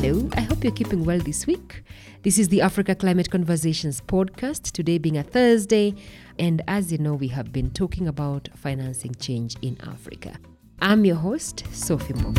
Hello, 0.00 0.30
I 0.36 0.42
hope 0.42 0.62
you're 0.62 0.72
keeping 0.72 1.04
well 1.04 1.18
this 1.18 1.44
week. 1.44 1.82
This 2.22 2.38
is 2.38 2.50
the 2.50 2.60
Africa 2.60 2.94
Climate 2.94 3.32
Conversations 3.32 4.00
podcast, 4.00 4.70
today 4.70 4.96
being 4.96 5.18
a 5.18 5.24
Thursday. 5.24 5.92
And 6.38 6.62
as 6.68 6.92
you 6.92 6.98
know, 6.98 7.14
we 7.14 7.26
have 7.26 7.52
been 7.52 7.72
talking 7.72 8.06
about 8.06 8.48
financing 8.54 9.16
change 9.16 9.56
in 9.60 9.76
Africa. 9.80 10.36
I'm 10.80 11.04
your 11.04 11.16
host, 11.16 11.64
Sophie 11.72 12.14
Mo. 12.14 12.32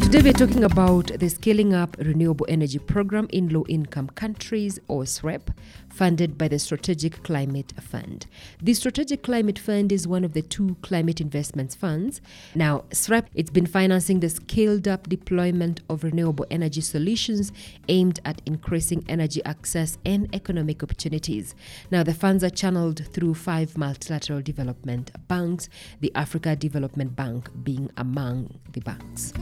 Today 0.00 0.22
we're 0.22 0.32
talking 0.32 0.64
about 0.64 1.08
the 1.08 1.28
Scaling 1.28 1.74
Up 1.74 1.94
Renewable 1.98 2.46
Energy 2.48 2.78
Program 2.78 3.28
in 3.30 3.50
Low 3.50 3.66
Income 3.68 4.08
Countries, 4.14 4.78
or 4.88 5.02
SREP, 5.02 5.52
funded 5.92 6.38
by 6.38 6.48
the 6.48 6.58
Strategic 6.58 7.22
Climate 7.22 7.72
Fund. 7.80 8.26
The 8.62 8.74
Strategic 8.74 9.22
Climate 9.22 9.58
Fund 9.58 9.92
is 9.92 10.06
one 10.06 10.24
of 10.24 10.32
the 10.32 10.42
two 10.42 10.76
climate 10.82 11.20
investments 11.20 11.74
funds. 11.74 12.20
Now, 12.54 12.84
SREP, 12.90 13.26
it's 13.34 13.50
been 13.50 13.66
financing 13.66 14.20
the 14.20 14.28
scaled 14.28 14.88
up 14.88 15.08
deployment 15.08 15.80
of 15.88 16.04
renewable 16.04 16.46
energy 16.50 16.80
solutions 16.80 17.52
aimed 17.88 18.20
at 18.24 18.40
increasing 18.46 19.04
energy 19.08 19.44
access 19.44 19.98
and 20.04 20.32
economic 20.34 20.82
opportunities. 20.82 21.54
Now, 21.90 22.02
the 22.02 22.14
funds 22.14 22.44
are 22.44 22.50
channeled 22.50 23.06
through 23.12 23.34
five 23.34 23.76
multilateral 23.76 24.42
development 24.42 25.10
banks, 25.28 25.68
the 26.00 26.12
Africa 26.14 26.56
Development 26.56 27.14
Bank 27.14 27.50
being 27.64 27.90
among 27.96 28.58
the 28.72 28.80
banks. 28.80 29.32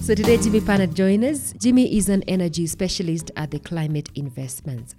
So 0.00 0.14
today, 0.14 0.38
Jimmy 0.38 0.62
Panet 0.62 0.94
joins 0.94 1.24
us. 1.24 1.52
Jimmy 1.58 1.94
is 1.98 2.08
an 2.08 2.22
energy 2.26 2.66
specialist 2.66 3.30
at 3.36 3.50
the 3.50 3.58
Climate 3.58 4.08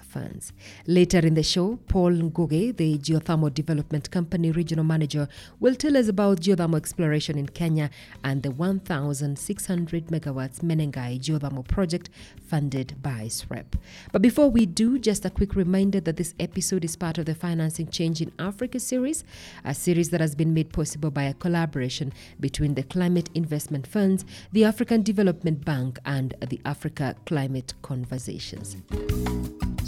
Funds. 0.01 0.53
Later 0.88 1.19
in 1.19 1.33
the 1.33 1.43
show, 1.43 1.79
Paul 1.88 2.11
Ngugi, 2.11 2.75
the 2.75 2.97
Geothermal 2.97 3.53
Development 3.53 4.09
Company 4.11 4.52
regional 4.52 4.83
manager, 4.83 5.27
will 5.59 5.75
tell 5.75 5.95
us 5.95 6.07
about 6.07 6.41
geothermal 6.41 6.77
exploration 6.77 7.38
in 7.38 7.47
Kenya 7.47 7.89
and 8.23 8.43
the 8.43 8.52
1,600 8.52 10.07
megawatts 10.07 10.59
Menengai 10.59 11.19
geothermal 11.19 11.67
project 11.67 12.09
funded 12.47 13.02
by 13.02 13.25
SREP. 13.25 13.75
But 14.11 14.21
before 14.21 14.49
we 14.49 14.66
do, 14.66 14.99
just 14.99 15.25
a 15.25 15.30
quick 15.30 15.55
reminder 15.55 15.99
that 16.02 16.17
this 16.17 16.33
episode 16.39 16.83
is 16.83 16.95
part 16.95 17.17
of 17.17 17.25
the 17.25 17.36
Financing 17.36 17.88
Change 17.88 18.21
in 18.21 18.31
Africa 18.39 18.80
series, 18.80 19.23
a 19.64 19.73
series 19.73 20.09
that 20.09 20.21
has 20.21 20.36
been 20.36 20.53
made 20.53 20.73
possible 20.73 21.11
by 21.11 21.23
a 21.23 21.33
collaboration 21.33 22.11
between 22.39 22.73
the 22.73 22.83
Climate 22.83 23.30
Investment 23.36 23.88
Funds, 23.88 24.25
the 24.52 24.64
African 24.64 25.03
Development 25.03 25.64
Bank 25.64 25.99
and 26.05 26.36
the 26.47 26.59
Africa 26.66 27.16
Climate 27.25 27.73
Conversations. 27.81 28.77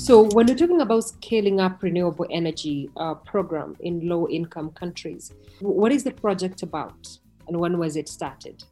So, 0.02 0.24
when 0.32 0.48
we're 0.48 0.56
talking 0.56 0.82
about 0.82 1.02
scaling 1.02 1.60
up 1.60 1.84
renewable 1.84 2.26
energy 2.32 2.90
uh, 2.98 3.14
program 3.14 3.78
in 3.82 4.10
low 4.10 4.28
income 4.28 4.72
countries, 4.72 5.32
what 5.60 5.92
is 5.92 6.04
the 6.04 6.10
project 6.10 6.64
about 6.64 7.08
and 7.48 7.56
when 7.56 7.78
was 7.78 7.96
it 7.96 8.10
started? 8.10 8.64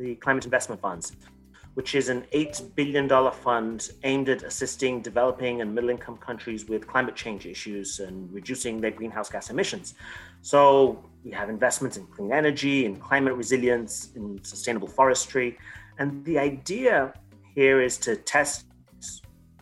The 0.00 0.16
Climate 0.16 0.46
Investment 0.46 0.80
Funds, 0.80 1.12
which 1.74 1.94
is 1.94 2.08
an 2.08 2.26
$8 2.34 2.74
billion 2.74 3.08
fund 3.30 3.88
aimed 4.02 4.28
at 4.28 4.42
assisting 4.42 5.00
developing 5.00 5.60
and 5.60 5.72
middle 5.72 5.90
income 5.90 6.16
countries 6.16 6.68
with 6.68 6.88
climate 6.88 7.14
change 7.14 7.46
issues 7.46 8.00
and 8.00 8.28
reducing 8.32 8.80
their 8.80 8.90
greenhouse 8.90 9.30
gas 9.30 9.50
emissions. 9.50 9.94
So, 10.42 11.04
we 11.24 11.30
have 11.30 11.50
investments 11.50 11.98
in 11.98 12.08
clean 12.08 12.32
energy, 12.32 12.84
in 12.84 12.96
climate 12.96 13.34
resilience, 13.34 14.08
in 14.16 14.42
sustainable 14.42 14.88
forestry. 14.88 15.56
And 16.00 16.24
the 16.24 16.36
idea 16.36 17.14
here 17.54 17.80
is 17.80 17.96
to 17.98 18.16
test 18.16 18.66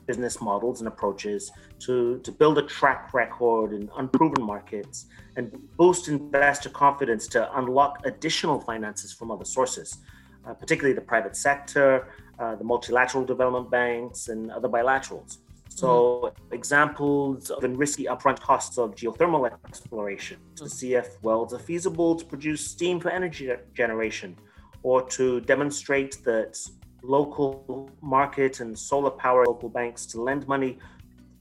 business 0.06 0.40
models 0.40 0.80
and 0.80 0.88
approaches 0.88 1.50
to, 1.80 2.18
to 2.20 2.32
build 2.32 2.58
a 2.58 2.62
track 2.62 3.12
record 3.14 3.72
in 3.72 3.90
unproven 3.96 4.42
markets 4.42 5.06
and 5.36 5.50
boost 5.76 6.08
investor 6.08 6.68
confidence 6.68 7.26
to 7.28 7.58
unlock 7.58 7.98
additional 8.04 8.60
finances 8.60 9.12
from 9.12 9.30
other 9.30 9.44
sources, 9.44 9.98
uh, 10.46 10.54
particularly 10.54 10.94
the 10.94 11.00
private 11.00 11.36
sector, 11.36 12.08
uh, 12.38 12.54
the 12.56 12.64
multilateral 12.64 13.24
development 13.24 13.70
banks, 13.70 14.28
and 14.28 14.50
other 14.50 14.68
bilaterals. 14.68 15.38
So, 15.68 15.88
mm-hmm. 15.88 16.54
examples 16.54 17.50
of 17.50 17.62
the 17.62 17.68
risky 17.70 18.04
upfront 18.04 18.40
costs 18.40 18.76
of 18.76 18.94
geothermal 18.94 19.50
exploration 19.66 20.38
to 20.56 20.68
see 20.68 20.94
if 20.94 21.22
wells 21.22 21.54
are 21.54 21.58
feasible 21.58 22.14
to 22.16 22.24
produce 22.24 22.66
steam 22.66 23.00
for 23.00 23.10
energy 23.10 23.50
generation, 23.74 24.36
or 24.82 25.02
to 25.08 25.40
demonstrate 25.40 26.22
that 26.24 26.58
local 27.02 27.90
market 28.00 28.60
and 28.60 28.78
solar 28.78 29.10
power 29.10 29.44
local 29.44 29.68
banks 29.68 30.06
to 30.06 30.20
lend 30.20 30.46
money 30.46 30.78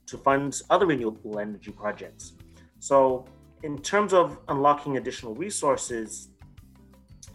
to 0.07 0.17
fund 0.17 0.59
other 0.69 0.85
renewable 0.85 1.39
energy 1.39 1.71
projects. 1.71 2.33
So, 2.79 3.25
in 3.63 3.77
terms 3.81 4.13
of 4.13 4.39
unlocking 4.47 4.97
additional 4.97 5.35
resources, 5.35 6.29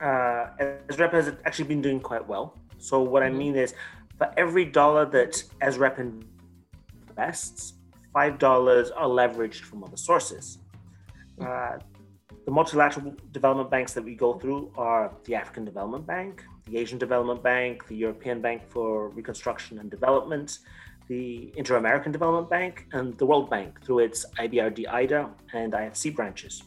uh, 0.00 0.48
SREP 0.88 1.12
has 1.12 1.32
actually 1.44 1.68
been 1.68 1.80
doing 1.80 2.00
quite 2.00 2.26
well. 2.26 2.58
So, 2.78 3.00
what 3.00 3.22
I 3.22 3.28
mm-hmm. 3.28 3.38
mean 3.38 3.56
is, 3.56 3.74
for 4.18 4.32
every 4.36 4.64
dollar 4.64 5.06
that 5.06 5.42
SREP 5.62 6.22
invests, 7.08 7.74
$5 8.14 8.42
are 8.96 9.08
leveraged 9.08 9.60
from 9.60 9.84
other 9.84 9.96
sources. 9.96 10.58
Uh, 11.40 11.78
the 12.46 12.52
multilateral 12.52 13.12
development 13.32 13.70
banks 13.70 13.92
that 13.92 14.04
we 14.04 14.14
go 14.14 14.38
through 14.38 14.70
are 14.76 15.12
the 15.24 15.34
African 15.34 15.64
Development 15.64 16.06
Bank, 16.06 16.44
the 16.66 16.78
Asian 16.78 16.96
Development 16.96 17.42
Bank, 17.42 17.86
the 17.88 17.96
European 17.96 18.40
Bank 18.40 18.62
for 18.68 19.08
Reconstruction 19.08 19.80
and 19.80 19.90
Development, 19.90 20.60
the 21.08 21.52
Inter 21.56 21.76
American 21.76 22.12
Development 22.12 22.48
Bank, 22.48 22.86
and 22.92 23.18
the 23.18 23.26
World 23.26 23.50
Bank 23.50 23.84
through 23.84 23.98
its 23.98 24.24
IBRD 24.38 24.88
IDA 24.88 25.28
and 25.54 25.72
IFC 25.72 26.14
branches. 26.14 26.62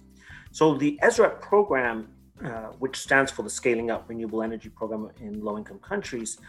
So 0.51 0.75
the 0.75 0.99
SREP 1.01 1.39
program, 1.39 2.09
uh, 2.43 2.73
which 2.79 2.97
stands 2.97 3.31
for 3.31 3.43
the 3.43 3.49
Scaling 3.49 3.89
Up 3.89 4.09
Renewable 4.09 4.43
Energy 4.43 4.67
Program 4.67 5.09
in 5.21 5.41
Low 5.41 5.57
Income 5.57 5.79
Countries, 5.79 6.39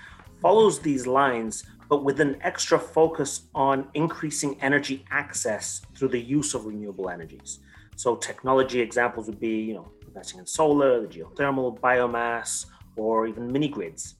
follows 0.42 0.80
these 0.80 1.06
lines, 1.06 1.64
but 1.88 2.02
with 2.02 2.20
an 2.20 2.36
extra 2.40 2.80
focus 2.80 3.42
on 3.54 3.88
increasing 3.94 4.60
energy 4.60 5.04
access 5.12 5.82
through 5.94 6.08
the 6.08 6.20
use 6.20 6.52
of 6.54 6.66
renewable 6.66 7.08
energies. 7.08 7.60
So 8.00 8.16
technology 8.16 8.80
examples 8.80 9.26
would 9.26 9.38
be, 9.38 9.56
you 9.68 9.74
know, 9.74 9.86
investing 10.08 10.38
in 10.38 10.46
solar, 10.46 11.02
the 11.02 11.06
geothermal, 11.06 11.78
biomass, 11.80 12.64
or 12.96 13.26
even 13.26 13.52
mini 13.52 13.68
grids. 13.68 14.14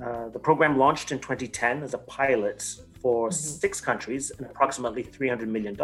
Uh, 0.00 0.28
the 0.28 0.38
program 0.38 0.78
launched 0.78 1.10
in 1.10 1.18
2010 1.18 1.82
as 1.82 1.92
a 1.92 1.98
pilot 1.98 2.62
for 3.02 3.30
mm-hmm. 3.30 3.34
six 3.34 3.80
countries 3.80 4.30
and 4.30 4.46
approximately 4.46 5.02
$300 5.02 5.48
million. 5.48 5.76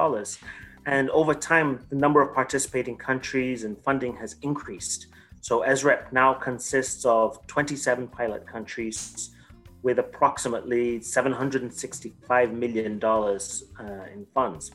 And 0.87 1.11
over 1.11 1.35
time, 1.35 1.85
the 1.91 1.97
number 1.97 2.23
of 2.23 2.33
participating 2.33 2.97
countries 2.97 3.65
and 3.65 3.77
funding 3.83 4.15
has 4.19 4.37
increased. 4.43 5.09
So 5.41 5.63
SREP 5.63 6.13
now 6.13 6.35
consists 6.35 7.05
of 7.05 7.45
27 7.49 8.07
pilot 8.07 8.47
countries 8.47 9.35
with 9.83 9.99
approximately 9.99 11.01
$765 11.01 12.53
million 12.53 13.05
uh, 13.05 14.13
in 14.15 14.27
funds. 14.33 14.71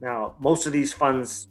Now, 0.00 0.36
most 0.38 0.66
of 0.66 0.72
these 0.72 0.92
funds 0.92 1.48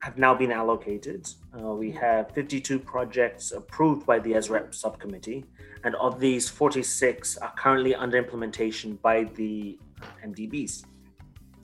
have 0.00 0.16
now 0.16 0.34
been 0.34 0.52
allocated. 0.52 1.28
Uh, 1.56 1.74
we 1.74 1.90
have 1.92 2.30
52 2.32 2.78
projects 2.78 3.52
approved 3.52 4.06
by 4.06 4.18
the 4.18 4.32
SREP 4.32 4.74
subcommittee, 4.74 5.44
and 5.84 5.94
of 5.96 6.20
these, 6.20 6.48
46 6.48 7.36
are 7.38 7.52
currently 7.56 7.94
under 7.94 8.16
implementation 8.16 8.98
by 9.02 9.24
the 9.34 9.78
MDBs. 10.24 10.84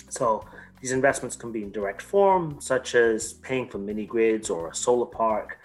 So 0.09 0.45
these 0.81 0.93
investments 0.93 1.37
can 1.37 1.53
be 1.53 1.63
in 1.63 1.73
direct 1.73 2.03
form, 2.03 2.61
such 2.61 2.95
as 2.95 3.35
paying 3.35 3.69
for 3.69 3.79
mini 3.79 4.07
grids 4.07 4.51
or 4.51 4.69
a 4.69 4.75
solar 4.75 5.07
park, 5.07 5.59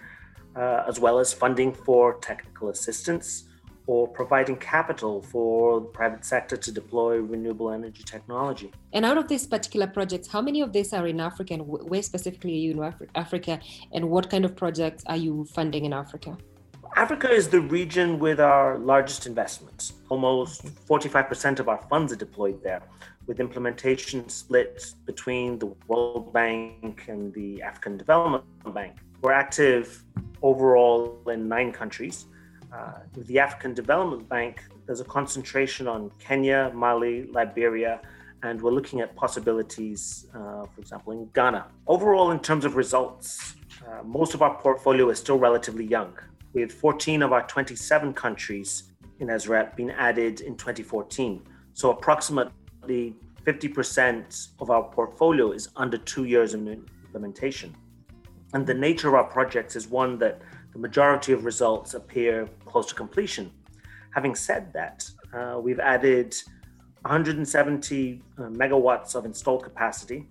uh, 0.56 0.84
as 0.88 0.98
well 0.98 1.18
as 1.18 1.32
funding 1.32 1.72
for 1.72 2.14
technical 2.20 2.70
assistance 2.70 3.49
or 3.90 4.06
providing 4.06 4.54
capital 4.54 5.20
for 5.20 5.80
the 5.80 5.86
private 5.86 6.24
sector 6.24 6.56
to 6.56 6.70
deploy 6.70 7.16
renewable 7.16 7.72
energy 7.72 8.04
technology. 8.04 8.70
And 8.92 9.04
out 9.04 9.18
of 9.18 9.26
these 9.26 9.48
particular 9.48 9.88
projects, 9.88 10.28
how 10.28 10.40
many 10.40 10.60
of 10.60 10.72
these 10.72 10.92
are 10.92 11.08
in 11.08 11.18
Africa 11.18 11.54
and 11.54 11.66
where 11.66 12.00
specifically 12.00 12.52
are 12.52 12.62
you 12.66 12.70
in 12.70 12.78
Afri- 12.78 13.08
Africa 13.16 13.58
and 13.92 14.08
what 14.08 14.30
kind 14.30 14.44
of 14.44 14.54
projects 14.54 15.02
are 15.06 15.16
you 15.16 15.44
funding 15.44 15.86
in 15.86 15.92
Africa? 15.92 16.38
Africa 16.94 17.28
is 17.32 17.48
the 17.48 17.62
region 17.62 18.20
with 18.20 18.38
our 18.38 18.78
largest 18.78 19.26
investments. 19.26 19.94
Almost 20.08 20.66
45% 20.86 21.58
of 21.58 21.68
our 21.68 21.82
funds 21.90 22.12
are 22.12 22.22
deployed 22.26 22.62
there, 22.62 22.82
with 23.26 23.40
implementation 23.40 24.28
split 24.28 24.94
between 25.04 25.58
the 25.58 25.74
World 25.88 26.32
Bank 26.32 27.06
and 27.08 27.34
the 27.34 27.60
African 27.62 27.96
Development 27.96 28.44
Bank. 28.72 28.98
We're 29.20 29.32
active 29.32 30.04
overall 30.42 31.20
in 31.26 31.48
nine 31.48 31.72
countries 31.72 32.26
uh, 32.72 32.92
with 33.16 33.26
the 33.26 33.38
African 33.38 33.74
Development 33.74 34.28
Bank, 34.28 34.62
there's 34.86 35.00
a 35.00 35.04
concentration 35.04 35.88
on 35.88 36.10
Kenya, 36.18 36.70
Mali, 36.74 37.26
Liberia, 37.26 38.00
and 38.42 38.60
we're 38.60 38.70
looking 38.70 39.00
at 39.00 39.14
possibilities, 39.16 40.26
uh, 40.34 40.64
for 40.64 40.80
example, 40.80 41.12
in 41.12 41.26
Ghana. 41.34 41.66
Overall, 41.86 42.30
in 42.30 42.40
terms 42.40 42.64
of 42.64 42.76
results, 42.76 43.54
uh, 43.86 44.02
most 44.02 44.34
of 44.34 44.42
our 44.42 44.56
portfolio 44.58 45.10
is 45.10 45.18
still 45.18 45.38
relatively 45.38 45.84
young, 45.84 46.16
with 46.52 46.72
14 46.72 47.22
of 47.22 47.32
our 47.32 47.46
27 47.46 48.14
countries 48.14 48.84
in 49.18 49.28
SREP 49.28 49.76
being 49.76 49.90
added 49.90 50.40
in 50.40 50.56
2014. 50.56 51.42
So 51.74 51.90
approximately 51.90 53.14
50% 53.46 54.48
of 54.60 54.70
our 54.70 54.82
portfolio 54.84 55.52
is 55.52 55.68
under 55.76 55.98
two 55.98 56.24
years 56.24 56.54
in 56.54 56.66
implementation. 56.68 57.74
And 58.52 58.66
the 58.66 58.74
nature 58.74 59.08
of 59.08 59.14
our 59.14 59.24
projects 59.24 59.76
is 59.76 59.88
one 59.88 60.18
that 60.18 60.40
the 60.72 60.78
majority 60.78 61.32
of 61.32 61.44
results 61.44 61.94
appear 61.94 62.48
close 62.64 62.86
to 62.86 62.94
completion. 62.94 63.50
Having 64.14 64.34
said 64.34 64.72
that, 64.72 65.08
uh, 65.32 65.58
we've 65.60 65.80
added 65.80 66.34
170 67.02 68.22
uh, 68.38 68.42
megawatts 68.42 69.14
of 69.14 69.24
installed 69.24 69.62
capacity 69.62 70.28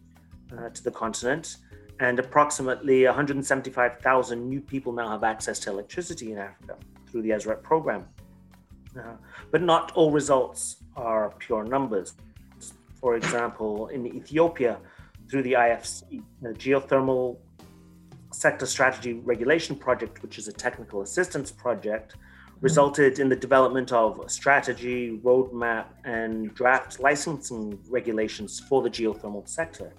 uh, 0.57 0.69
to 0.69 0.83
the 0.83 0.91
continent, 0.91 1.57
and 1.99 2.19
approximately 2.19 3.05
175,000 3.05 4.47
new 4.47 4.61
people 4.61 4.93
now 4.93 5.09
have 5.09 5.23
access 5.23 5.59
to 5.59 5.69
electricity 5.69 6.31
in 6.31 6.37
Africa 6.37 6.77
through 7.09 7.21
the 7.21 7.29
SREP 7.29 7.63
program. 7.63 8.07
Uh, 8.97 9.13
but 9.51 9.61
not 9.61 9.91
all 9.93 10.11
results 10.11 10.77
are 10.95 11.33
pure 11.39 11.63
numbers. 11.63 12.13
For 12.99 13.15
example, 13.15 13.87
in 13.87 14.05
Ethiopia, 14.07 14.79
through 15.29 15.43
the 15.43 15.53
IFC, 15.53 16.23
the 16.41 16.49
Geothermal 16.49 17.37
Sector 18.31 18.65
Strategy 18.65 19.13
Regulation 19.13 19.75
Project, 19.75 20.21
which 20.21 20.37
is 20.37 20.47
a 20.47 20.53
technical 20.53 21.01
assistance 21.01 21.51
project, 21.51 22.15
resulted 22.61 23.19
in 23.19 23.29
the 23.29 23.35
development 23.35 23.91
of 23.91 24.29
strategy, 24.29 25.19
roadmap, 25.23 25.85
and 26.03 26.53
draft 26.53 26.99
licensing 26.99 27.79
regulations 27.89 28.59
for 28.59 28.81
the 28.81 28.89
geothermal 28.89 29.47
sector. 29.47 29.93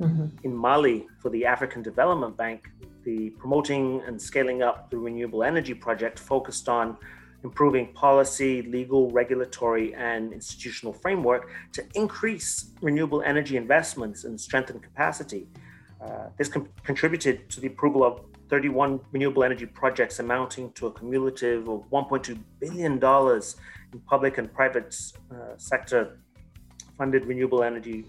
Mm-hmm. 0.00 0.26
In 0.44 0.54
Mali, 0.54 1.06
for 1.20 1.30
the 1.30 1.46
African 1.46 1.82
Development 1.82 2.36
Bank, 2.36 2.68
the 3.04 3.30
promoting 3.30 4.02
and 4.06 4.20
scaling 4.20 4.62
up 4.62 4.90
the 4.90 4.98
renewable 4.98 5.42
energy 5.42 5.74
project 5.74 6.18
focused 6.18 6.68
on 6.68 6.96
improving 7.44 7.92
policy, 7.92 8.62
legal, 8.62 9.10
regulatory, 9.10 9.94
and 9.94 10.32
institutional 10.32 10.92
framework 10.92 11.50
to 11.72 11.84
increase 11.94 12.70
renewable 12.80 13.22
energy 13.22 13.56
investments 13.56 14.24
and 14.24 14.40
strengthen 14.40 14.78
capacity. 14.78 15.48
Uh, 16.02 16.28
this 16.36 16.48
contributed 16.48 17.48
to 17.48 17.60
the 17.60 17.68
approval 17.68 18.02
of 18.02 18.20
31 18.48 19.00
renewable 19.12 19.44
energy 19.44 19.66
projects 19.66 20.18
amounting 20.18 20.72
to 20.72 20.86
a 20.88 20.92
cumulative 20.92 21.68
of 21.68 21.88
$1.2 21.90 22.38
billion 22.60 22.94
in 22.94 24.00
public 24.00 24.38
and 24.38 24.52
private 24.52 24.94
uh, 25.30 25.56
sector 25.56 26.18
funded 26.98 27.24
renewable 27.24 27.62
energy 27.62 28.04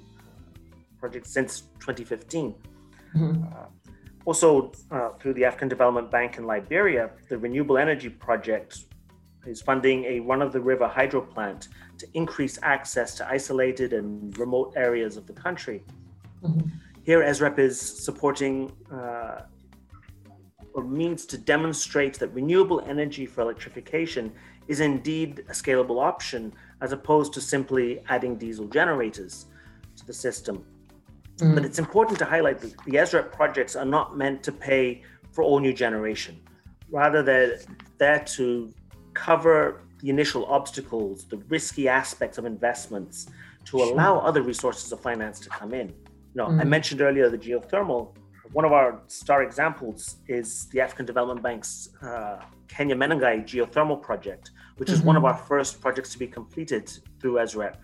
projects 0.99 1.31
since 1.31 1.61
2015. 1.79 2.55
Mm-hmm. 3.15 3.43
Uh, 3.43 3.65
also, 4.25 4.71
uh, 4.91 5.09
through 5.19 5.33
the 5.33 5.45
African 5.45 5.67
Development 5.67 6.09
Bank 6.09 6.37
in 6.37 6.45
Liberia, 6.45 7.11
the 7.29 7.37
renewable 7.37 7.77
energy 7.77 8.09
project 8.09 8.85
is 9.45 9.61
funding 9.61 10.05
a 10.05 10.19
run 10.21 10.41
of 10.41 10.53
the 10.53 10.59
river 10.59 10.87
hydro 10.87 11.21
plant 11.21 11.67
to 11.97 12.07
increase 12.13 12.57
access 12.63 13.15
to 13.15 13.27
isolated 13.27 13.93
and 13.93 14.37
remote 14.37 14.73
areas 14.75 15.17
of 15.17 15.27
the 15.27 15.33
country. 15.33 15.83
Mm-hmm. 16.41 16.69
Here, 17.03 17.21
SREP 17.21 17.59
is 17.59 17.79
supporting 17.79 18.71
uh, 18.91 19.41
or 20.73 20.83
means 20.83 21.25
to 21.27 21.37
demonstrate 21.37 22.17
that 22.19 22.29
renewable 22.29 22.81
energy 22.87 23.25
for 23.25 23.41
electrification 23.41 24.31
is 24.67 24.79
indeed 24.79 25.39
a 25.49 25.51
scalable 25.51 26.01
option 26.01 26.53
as 26.81 26.91
opposed 26.91 27.33
to 27.33 27.41
simply 27.41 28.01
adding 28.09 28.37
diesel 28.37 28.67
generators 28.67 29.45
to 29.97 30.05
the 30.05 30.13
system. 30.13 30.65
Mm. 31.37 31.55
But 31.55 31.65
it's 31.65 31.79
important 31.79 32.17
to 32.19 32.25
highlight 32.25 32.59
that 32.59 32.73
the 32.85 32.93
SREP 32.93 33.31
projects 33.31 33.75
are 33.75 33.85
not 33.85 34.17
meant 34.17 34.41
to 34.43 34.51
pay 34.51 35.03
for 35.31 35.43
all 35.43 35.59
new 35.59 35.73
generation. 35.73 36.39
Rather, 36.89 37.21
they're 37.21 37.59
there 37.97 38.19
to 38.19 38.73
cover 39.13 39.81
the 39.99 40.09
initial 40.09 40.45
obstacles, 40.45 41.25
the 41.25 41.37
risky 41.49 41.87
aspects 41.87 42.37
of 42.37 42.45
investments 42.45 43.27
to 43.65 43.77
allow 43.77 44.19
other 44.19 44.41
resources 44.41 44.91
of 44.91 44.99
finance 44.99 45.39
to 45.39 45.49
come 45.49 45.73
in. 45.73 45.93
You 46.33 46.41
know, 46.41 46.47
mm. 46.47 46.61
I 46.61 46.63
mentioned 46.63 47.01
earlier 47.01 47.29
the 47.29 47.37
geothermal. 47.37 48.15
One 48.51 48.65
of 48.65 48.71
our 48.71 49.01
star 49.07 49.43
examples 49.43 50.17
is 50.27 50.67
the 50.67 50.81
African 50.81 51.05
Development 51.05 51.41
Bank's 51.41 51.89
uh, 52.01 52.39
Kenya 52.67 52.95
Menengai 52.95 53.43
geothermal 53.43 54.01
project, 54.01 54.51
which 54.77 54.89
mm-hmm. 54.89 54.95
is 54.95 55.01
one 55.01 55.15
of 55.15 55.23
mm-hmm. 55.23 55.37
our 55.37 55.47
first 55.47 55.81
projects 55.81 56.11
to 56.13 56.19
be 56.19 56.27
completed 56.27 56.91
through 57.19 57.35
SREP, 57.35 57.75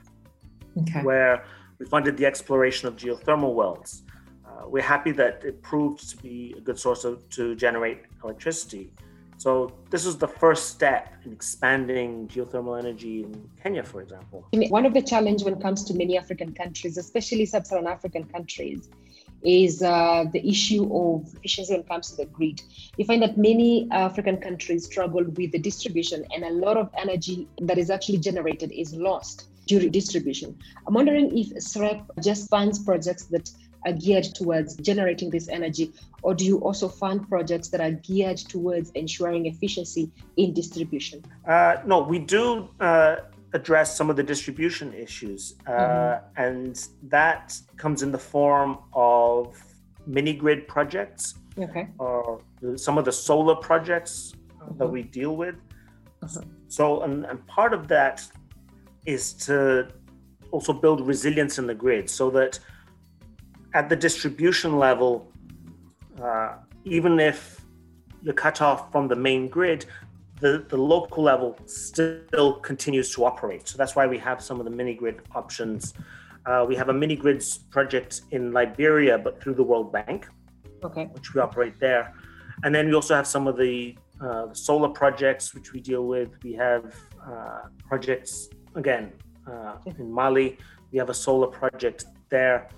okay. 0.82 1.02
where 1.04 1.46
we 1.80 1.86
funded 1.86 2.18
the 2.18 2.26
exploration 2.26 2.88
of 2.88 2.96
geothermal 2.96 3.54
wells. 3.54 4.04
Uh, 4.46 4.68
we're 4.68 4.82
happy 4.82 5.12
that 5.12 5.44
it 5.46 5.62
proved 5.62 6.10
to 6.10 6.18
be 6.18 6.56
a 6.58 6.62
good 6.62 6.78
source 6.78 7.04
of, 7.04 7.28
to 7.30 7.56
generate 7.56 8.00
electricity. 8.24 8.92
So 9.40 9.72
this 9.90 10.06
is 10.06 10.18
the 10.18 10.28
first 10.28 10.68
step 10.68 11.14
in 11.24 11.32
expanding 11.32 12.28
geothermal 12.28 12.78
energy 12.78 13.24
in 13.24 13.50
Kenya, 13.64 13.84
for 13.86 14.02
example. 14.02 14.46
One 14.52 14.86
of 14.86 14.94
the 14.94 15.02
challenges 15.02 15.46
when 15.46 15.54
it 15.54 15.62
comes 15.62 15.86
to 15.86 15.94
many 15.94 16.18
African 16.18 16.54
countries, 16.54 16.98
especially 16.98 17.46
sub-Saharan 17.46 17.88
African 17.88 18.26
countries, 18.26 18.90
is 19.42 19.82
uh, 19.82 20.26
the 20.34 20.46
issue 20.46 20.84
of 20.94 21.34
efficiency 21.38 21.72
when 21.72 21.82
it 21.84 21.88
comes 21.88 22.10
to 22.12 22.18
the 22.18 22.26
grid. 22.26 22.62
You 22.98 23.06
find 23.06 23.22
that 23.22 23.38
many 23.38 23.88
African 23.92 24.36
countries 24.42 24.84
struggle 24.88 25.24
with 25.24 25.54
the 25.54 25.60
distribution, 25.60 26.26
and 26.36 26.44
a 26.44 26.52
lot 26.52 26.76
of 26.76 26.90
energy 26.98 27.48
that 27.62 27.78
is 27.78 27.90
actually 27.90 28.18
generated 28.18 28.74
is 28.74 28.94
lost 28.94 29.46
during 29.68 29.90
distribution. 29.92 30.58
I'm 30.86 30.94
wondering 30.94 31.38
if 31.38 31.52
SREP 31.52 32.06
just 32.22 32.50
funds 32.50 32.80
projects 32.80 33.24
that 33.28 33.50
are 33.86 33.94
geared 33.94 34.26
towards 34.36 34.76
generating 34.78 35.30
this 35.30 35.48
energy, 35.48 35.94
or 36.22 36.34
do 36.34 36.46
you 36.46 36.58
also 36.60 36.88
fund 36.88 37.28
projects 37.30 37.70
that 37.70 37.82
are 37.82 37.92
geared 37.92 38.38
towards 38.38 38.92
ensuring 38.92 39.46
efficiency 39.46 40.12
in 40.38 40.54
distribution? 40.54 41.24
Uh, 41.48 41.78
no, 41.86 42.02
we 42.02 42.20
do 42.20 42.70
uh, 42.80 43.18
address 43.54 43.96
some 43.96 44.10
of 44.10 44.16
the 44.16 44.24
distribution 44.24 44.94
issues, 44.94 45.56
uh, 45.68 45.72
mm-hmm. 45.72 46.42
and 46.42 46.88
that 47.04 47.58
comes 47.78 48.04
in 48.04 48.12
the 48.12 48.18
form 48.18 48.78
of 48.94 49.58
mini 50.06 50.34
grid 50.34 50.68
projects, 50.68 51.36
okay. 51.58 51.88
or 51.98 52.42
some 52.76 52.98
of 52.98 53.06
the 53.06 53.12
solar 53.12 53.56
projects 53.56 54.34
mm-hmm. 54.62 54.78
that 54.78 54.88
we 54.88 55.04
deal 55.04 55.36
with. 55.36 55.56
Mm-hmm. 56.22 56.50
So, 56.68 57.02
and, 57.04 57.26
and 57.26 57.46
part 57.48 57.74
of 57.74 57.88
that 57.88 58.24
is 59.06 59.34
to 59.34 59.88
also 60.52 60.74
build 60.74 61.06
resilience 61.06 61.58
in 61.58 61.68
the 61.68 61.76
grid 61.76 62.10
so 62.10 62.30
that 62.32 62.60
at 63.74 63.90
the 63.90 63.96
distribution 63.96 64.78
level, 64.78 65.32
uh, 66.22 66.54
even 66.86 67.20
if 67.20 67.62
you're 68.24 68.34
cut 68.34 68.62
off 68.62 68.92
from 68.92 69.08
the 69.08 69.16
main 69.16 69.48
grid, 69.48 69.86
the, 70.40 70.66
the 70.70 70.78
local 70.78 71.24
level 71.24 71.58
still 71.66 72.54
continues 72.62 73.14
to 73.14 73.26
operate. 73.26 73.68
So 73.68 73.78
that's 73.78 73.96
why 73.96 74.08
we 74.08 74.18
have 74.20 74.42
some 74.42 74.60
of 74.60 74.66
the 74.66 74.72
mini 74.72 74.94
grid 74.94 75.22
options. 75.36 75.94
Uh, 76.46 76.66
we 76.68 76.76
have 76.76 76.90
a 76.90 76.94
mini 76.94 77.16
grids 77.16 77.58
project 77.58 78.22
in 78.32 78.52
Liberia, 78.52 79.18
but 79.18 79.42
through 79.42 79.56
the 79.56 79.64
World 79.64 79.92
Bank, 79.92 80.28
okay. 80.84 81.06
which 81.06 81.34
we 81.34 81.42
operate 81.42 81.80
there. 81.80 82.14
And 82.64 82.74
then 82.74 82.88
we 82.88 82.94
also 82.94 83.16
have 83.16 83.28
some 83.28 83.48
of 83.48 83.58
the 83.58 83.98
uh, 84.22 84.48
solar 84.54 84.90
projects, 84.90 85.54
which 85.54 85.74
we 85.74 85.80
deal 85.80 86.06
with. 86.06 86.30
We 86.44 86.54
have 86.54 86.96
uh, 87.26 87.62
projects, 87.88 88.50
again, 88.76 89.12
uh, 89.46 89.76
in 89.86 90.12
Mali. 90.12 90.58
We 90.92 90.98
have 90.98 91.10
a 91.10 91.14
solar 91.14 91.48
project 91.48 92.06
there 92.30 92.70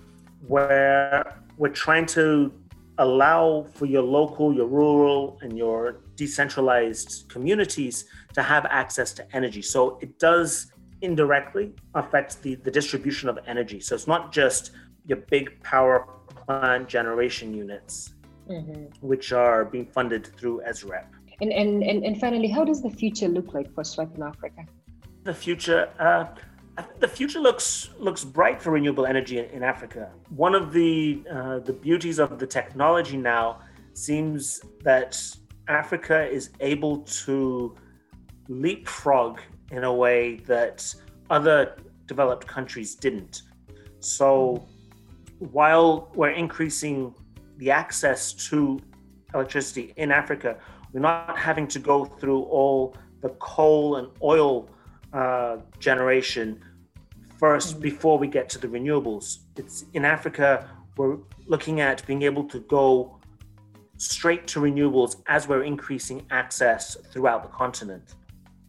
where 0.46 1.42
we're 1.56 1.68
trying 1.68 2.06
to 2.06 2.52
allow 2.98 3.66
for 3.74 3.86
your 3.86 4.02
local, 4.02 4.54
your 4.54 4.66
rural, 4.66 5.38
and 5.42 5.56
your 5.56 6.00
decentralized 6.16 7.28
communities 7.28 8.04
to 8.34 8.42
have 8.42 8.66
access 8.66 9.12
to 9.12 9.36
energy. 9.36 9.62
So 9.62 9.98
it 10.00 10.18
does 10.18 10.72
indirectly 11.00 11.72
affect 11.94 12.42
the, 12.42 12.54
the 12.56 12.70
distribution 12.70 13.28
of 13.28 13.38
energy. 13.46 13.80
So 13.80 13.94
it's 13.94 14.06
not 14.06 14.32
just 14.32 14.72
your 15.06 15.18
big 15.18 15.60
power 15.62 16.06
plant 16.46 16.88
generation 16.88 17.54
units, 17.54 18.14
mm-hmm. 18.48 18.84
which 19.06 19.32
are 19.32 19.64
being 19.64 19.86
funded 19.86 20.26
through 20.38 20.62
SREP. 20.68 21.06
And, 21.40 21.52
and, 21.52 21.82
and, 21.82 22.04
and 22.04 22.20
finally, 22.20 22.48
how 22.48 22.64
does 22.64 22.82
the 22.82 22.90
future 22.90 23.28
look 23.28 23.52
like 23.52 23.72
for 23.74 23.82
SREP 23.82 24.14
in 24.16 24.22
Africa? 24.22 24.64
The 25.24 25.34
future, 25.34 25.88
uh, 25.98 26.26
the 27.00 27.08
future 27.08 27.40
looks 27.40 27.90
looks 27.98 28.24
bright 28.24 28.60
for 28.62 28.70
renewable 28.70 29.06
energy 29.06 29.38
in, 29.38 29.44
in 29.46 29.62
Africa. 29.62 30.10
One 30.30 30.54
of 30.54 30.72
the 30.72 31.22
uh, 31.30 31.58
the 31.60 31.72
beauties 31.72 32.18
of 32.18 32.38
the 32.38 32.46
technology 32.46 33.16
now 33.16 33.60
seems 33.94 34.60
that 34.82 35.20
Africa 35.68 36.26
is 36.26 36.50
able 36.60 36.98
to 37.24 37.76
leapfrog 38.48 39.40
in 39.70 39.84
a 39.84 39.92
way 39.92 40.36
that 40.46 40.94
other 41.30 41.76
developed 42.06 42.46
countries 42.46 42.94
didn't. 42.94 43.42
So 44.00 44.66
while 45.38 46.10
we're 46.14 46.30
increasing 46.30 47.14
the 47.58 47.70
access 47.70 48.32
to 48.50 48.80
electricity 49.34 49.92
in 49.96 50.10
Africa, 50.10 50.58
we're 50.92 51.00
not 51.00 51.38
having 51.38 51.66
to 51.68 51.78
go 51.78 52.04
through 52.04 52.42
all 52.42 52.94
the 53.20 53.30
coal 53.40 53.96
and 53.96 54.08
oil 54.22 54.68
uh, 55.12 55.58
generation 55.78 56.60
first 57.38 57.78
mm. 57.78 57.82
before 57.82 58.18
we 58.18 58.26
get 58.26 58.48
to 58.50 58.58
the 58.58 58.68
renewables. 58.68 59.38
It's 59.56 59.84
in 59.94 60.04
Africa, 60.04 60.68
we're 60.96 61.18
looking 61.46 61.80
at 61.80 62.06
being 62.06 62.22
able 62.22 62.44
to 62.44 62.60
go 62.60 63.18
straight 63.96 64.46
to 64.48 64.60
renewables 64.60 65.22
as 65.26 65.48
we're 65.48 65.62
increasing 65.62 66.26
access 66.30 66.96
throughout 67.10 67.42
the 67.42 67.48
continent. 67.48 68.14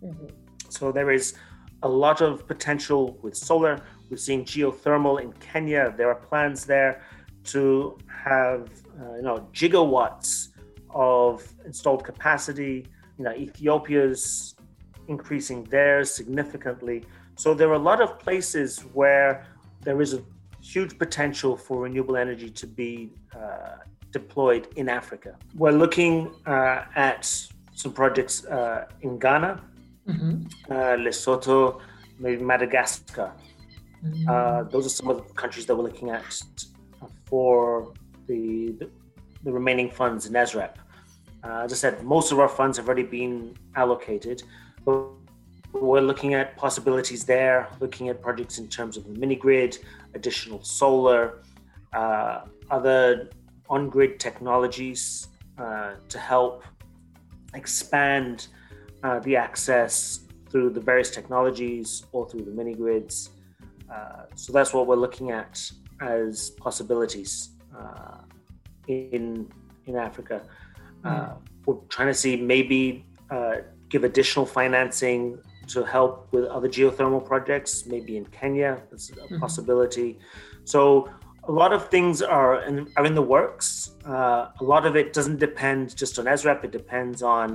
Mm-hmm. 0.03 0.27
So 0.69 0.91
there 0.91 1.11
is 1.11 1.35
a 1.81 1.89
lot 1.89 2.21
of 2.21 2.47
potential 2.47 3.17
with 3.21 3.35
solar. 3.35 3.79
We're 4.09 4.17
seeing 4.17 4.43
geothermal 4.45 5.21
in 5.21 5.33
Kenya. 5.33 5.93
There 5.97 6.09
are 6.09 6.15
plans 6.15 6.65
there 6.65 7.03
to 7.45 7.97
have 8.07 8.69
uh, 8.99 9.15
you 9.15 9.21
know 9.21 9.47
gigawatts 9.53 10.49
of 10.89 11.47
installed 11.65 12.03
capacity. 12.03 12.85
You 13.17 13.25
know 13.25 13.33
Ethiopia's 13.33 14.52
increasing 15.07 15.63
theirs 15.65 16.11
significantly. 16.11 17.03
So 17.35 17.53
there 17.53 17.69
are 17.69 17.79
a 17.83 17.85
lot 17.91 18.01
of 18.01 18.19
places 18.19 18.79
where 18.93 19.45
there 19.81 20.01
is 20.01 20.13
a 20.13 20.21
huge 20.61 20.97
potential 20.97 21.57
for 21.57 21.81
renewable 21.81 22.17
energy 22.17 22.49
to 22.49 22.67
be 22.67 23.11
uh, 23.35 23.77
deployed 24.11 24.67
in 24.75 24.87
Africa. 24.87 25.35
We're 25.55 25.71
looking 25.71 26.33
uh, 26.45 26.85
at 26.95 27.25
some 27.73 27.91
projects 27.91 28.45
uh, 28.45 28.85
in 29.01 29.19
Ghana, 29.19 29.61
mm-hmm. 30.07 30.45
Uh, 30.71 30.75
Lesotho, 31.05 31.81
maybe 32.19 32.43
Madagascar. 32.43 33.33
Mm-hmm. 34.05 34.29
Uh, 34.29 34.63
those 34.63 34.85
are 34.85 34.89
some 34.89 35.09
of 35.09 35.27
the 35.27 35.33
countries 35.33 35.65
that 35.65 35.75
we're 35.75 35.83
looking 35.83 36.09
at 36.09 36.43
for 37.25 37.93
the, 38.27 38.75
the, 38.79 38.89
the 39.43 39.51
remaining 39.51 39.89
funds 39.89 40.25
in 40.27 40.33
SREP. 40.33 40.75
Uh, 41.43 41.63
as 41.65 41.73
I 41.73 41.75
said, 41.75 42.03
most 42.03 42.31
of 42.31 42.39
our 42.39 42.47
funds 42.47 42.77
have 42.77 42.87
already 42.87 43.03
been 43.03 43.57
allocated. 43.75 44.43
But 44.85 45.09
we're 45.73 46.01
looking 46.01 46.33
at 46.33 46.55
possibilities 46.55 47.25
there, 47.25 47.67
looking 47.79 48.09
at 48.09 48.21
projects 48.21 48.57
in 48.57 48.67
terms 48.67 48.97
of 48.97 49.03
the 49.05 49.19
mini 49.19 49.35
grid, 49.35 49.77
additional 50.13 50.63
solar, 50.63 51.43
uh, 51.93 52.41
other 52.69 53.29
on 53.69 53.89
grid 53.89 54.19
technologies 54.19 55.27
uh, 55.57 55.93
to 56.09 56.19
help 56.19 56.63
expand 57.53 58.47
uh, 59.03 59.19
the 59.19 59.35
access 59.35 60.21
through 60.49 60.69
the 60.69 60.79
various 60.79 61.09
technologies 61.09 62.03
or 62.11 62.29
through 62.29 62.43
the 62.43 62.51
mini 62.51 62.73
grids. 62.73 63.29
Uh, 63.91 64.23
so 64.35 64.53
that's 64.53 64.73
what 64.73 64.87
we're 64.87 64.95
looking 64.95 65.31
at 65.31 65.59
as 66.01 66.51
possibilities 66.51 67.49
uh, 67.77 68.17
in 68.87 69.51
in 69.85 69.95
Africa. 69.95 70.41
Mm. 71.03 71.35
we're 71.65 71.75
trying 71.89 72.07
to 72.07 72.13
see 72.13 72.37
maybe 72.37 73.03
give 73.93 74.03
additional 74.11 74.45
financing 74.59 75.21
to 75.73 75.79
help 75.95 76.13
with 76.33 76.45
other 76.55 76.69
geothermal 76.75 77.23
projects, 77.31 77.71
maybe 77.93 78.13
in 78.21 78.25
Kenya, 78.39 78.71
that's 78.89 79.07
a 79.09 79.13
mm-hmm. 79.13 79.39
possibility. 79.45 80.09
So 80.73 80.81
a 81.51 81.53
lot 81.61 81.71
of 81.77 81.81
things 81.95 82.15
are 82.37 82.53
in, 82.69 82.75
are 82.97 83.05
in 83.09 83.15
the 83.21 83.27
works. 83.37 83.67
Uh, 84.13 84.41
a 84.63 84.65
lot 84.73 84.83
of 84.89 84.93
it 85.01 85.07
doesn't 85.17 85.39
depend 85.47 85.81
just 86.01 86.13
on 86.19 86.25
SREP. 86.39 86.59
It 86.67 86.73
depends 86.81 87.17
on 87.37 87.47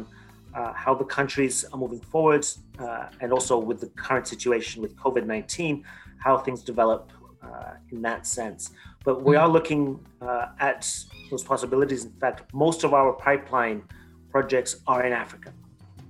uh, 0.59 0.73
how 0.85 0.93
the 1.03 1.09
countries 1.19 1.57
are 1.71 1.79
moving 1.85 2.03
forward, 2.13 2.45
uh, 2.85 3.21
and 3.21 3.29
also 3.37 3.55
with 3.69 3.79
the 3.85 3.91
current 4.05 4.27
situation 4.35 4.77
with 4.85 4.93
COVID 5.05 5.25
nineteen, 5.35 5.75
how 6.25 6.35
things 6.45 6.61
develop 6.73 7.03
uh, 7.47 7.73
in 7.93 7.99
that 8.09 8.21
sense. 8.39 8.61
But 9.07 9.15
we 9.23 9.35
mm-hmm. 9.35 9.43
are 9.43 9.51
looking 9.57 9.83
uh, 10.29 10.47
at 10.71 10.83
those 11.31 11.45
possibilities. 11.53 12.01
In 12.11 12.17
fact, 12.25 12.39
most 12.65 12.81
of 12.87 12.91
our 12.99 13.13
pipeline 13.29 13.79
projects 14.35 14.73
are 14.93 15.03
in 15.09 15.13
Africa. 15.25 15.51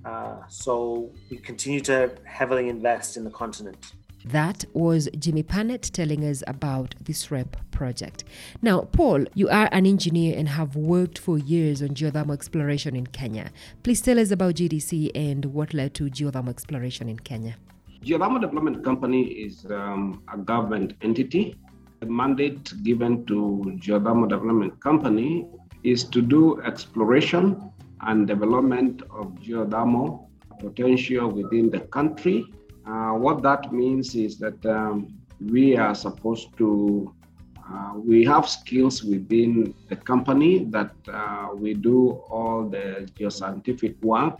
Uh, 0.05 0.37
so 0.47 1.11
we 1.29 1.37
continue 1.37 1.81
to 1.81 2.11
heavily 2.25 2.69
invest 2.69 3.17
in 3.17 3.23
the 3.23 3.31
continent. 3.31 3.93
That 4.25 4.65
was 4.73 5.07
Jimmy 5.17 5.43
Panet 5.43 5.91
telling 5.93 6.25
us 6.25 6.43
about 6.45 6.93
the 7.01 7.13
SREP 7.13 7.53
project. 7.71 8.25
Now, 8.61 8.81
Paul, 8.81 9.25
you 9.33 9.47
are 9.47 9.69
an 9.71 9.85
engineer 9.85 10.37
and 10.37 10.49
have 10.49 10.75
worked 10.75 11.17
for 11.17 11.37
years 11.37 11.81
on 11.81 11.89
geothermal 11.89 12.33
exploration 12.33 12.95
in 12.95 13.07
Kenya. 13.07 13.49
Please 13.83 14.01
tell 14.01 14.19
us 14.19 14.31
about 14.31 14.55
GDC 14.55 15.11
and 15.15 15.45
what 15.45 15.73
led 15.73 15.93
to 15.95 16.09
geothermal 16.09 16.49
exploration 16.49 17.07
in 17.07 17.17
Kenya. 17.17 17.55
Geothermal 18.03 18.41
Development 18.41 18.83
Company 18.83 19.23
is 19.23 19.65
um, 19.69 20.21
a 20.33 20.37
government 20.37 20.93
entity. 21.01 21.55
The 22.01 22.05
mandate 22.05 22.83
given 22.83 23.25
to 23.25 23.77
Geothermal 23.77 24.29
Development 24.29 24.79
Company 24.81 25.45
is 25.83 26.03
to 26.05 26.21
do 26.21 26.61
exploration 26.61 27.71
and 28.01 28.27
development 28.27 29.01
of 29.11 29.35
geothermal 29.35 30.29
potential 30.59 31.29
within 31.29 31.69
the 31.69 31.79
country. 31.79 32.45
Uh, 32.85 33.11
what 33.11 33.41
that 33.43 33.71
means 33.71 34.15
is 34.15 34.37
that 34.37 34.63
um, 34.65 35.07
we 35.39 35.77
are 35.77 35.95
supposed 35.95 36.55
to, 36.57 37.13
uh, 37.57 37.93
we 37.95 38.25
have 38.25 38.47
skills 38.47 39.03
within 39.03 39.73
the 39.87 39.95
company 39.95 40.65
that 40.65 40.91
uh, 41.11 41.49
we 41.53 41.73
do 41.73 42.11
all 42.29 42.67
the 42.67 43.07
geoscientific 43.17 44.01
work 44.03 44.39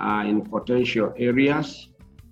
uh, 0.00 0.24
in 0.26 0.42
potential 0.42 1.12
areas. 1.16 1.88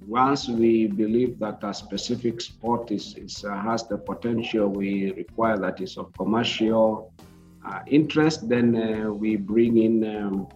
Once 0.07 0.49
we 0.49 0.87
believe 0.87 1.39
that 1.39 1.59
a 1.63 1.73
specific 1.73 2.41
spot 2.41 2.91
is, 2.91 3.15
is 3.17 3.43
has 3.43 3.87
the 3.87 3.97
potential 3.97 4.69
we 4.69 5.13
require 5.13 5.57
that 5.57 5.81
is 5.81 5.97
of 5.97 6.13
commercial 6.15 7.13
interest, 7.87 8.49
then 8.49 8.77
uh, 8.77 9.13
we 9.13 9.37
bring 9.37 9.79
in, 9.79 10.17
um, 10.17 10.49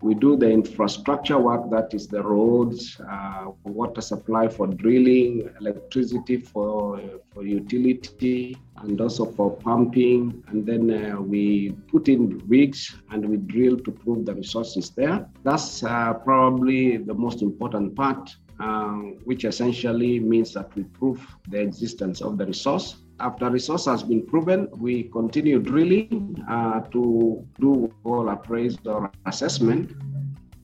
we 0.00 0.14
do 0.14 0.36
the 0.36 0.50
infrastructure 0.50 1.38
work 1.38 1.70
that 1.70 1.94
is 1.94 2.08
the 2.08 2.22
roads, 2.22 3.00
uh, 3.08 3.50
water 3.62 4.00
supply 4.00 4.48
for 4.48 4.66
drilling, 4.66 5.48
electricity 5.60 6.36
for, 6.36 7.00
for 7.32 7.44
utility, 7.44 8.56
and 8.78 9.00
also 9.00 9.24
for 9.24 9.56
pumping. 9.56 10.42
And 10.48 10.66
then 10.66 10.90
uh, 10.90 11.20
we 11.20 11.70
put 11.90 12.08
in 12.08 12.42
rigs 12.48 12.92
and 13.10 13.24
we 13.24 13.36
drill 13.36 13.78
to 13.78 13.92
prove 13.92 14.26
the 14.26 14.34
resources 14.34 14.90
there. 14.90 15.28
That's 15.44 15.84
uh, 15.84 16.14
probably 16.14 16.96
the 16.96 17.14
most 17.14 17.42
important 17.42 17.94
part. 17.94 18.34
Um, 18.60 19.16
which 19.24 19.44
essentially 19.44 20.20
means 20.20 20.52
that 20.52 20.72
we 20.76 20.84
prove 20.84 21.26
the 21.48 21.58
existence 21.58 22.20
of 22.20 22.38
the 22.38 22.46
resource 22.46 23.01
after 23.22 23.48
resource 23.48 23.84
has 23.86 24.02
been 24.02 24.26
proven, 24.26 24.68
we 24.76 25.04
continue 25.04 25.60
drilling 25.60 26.36
uh, 26.48 26.80
to 26.90 27.46
do 27.60 27.94
all 28.04 28.28
appraisal 28.28 28.88
or 28.88 29.12
assessment. 29.26 29.92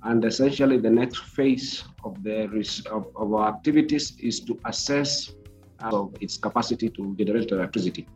And 0.02 0.24
essentially, 0.24 0.78
the 0.78 0.90
next 0.90 1.18
phase 1.18 1.84
of 2.04 2.22
the 2.22 2.44
of, 2.90 3.06
of 3.16 3.32
our 3.34 3.48
activities 3.48 4.16
is 4.20 4.40
to 4.40 4.58
assess 4.66 5.32
uh, 5.80 6.06
its 6.20 6.36
capacity 6.36 6.88
to 6.90 7.14
generate 7.16 7.50
electricity. 7.52 8.06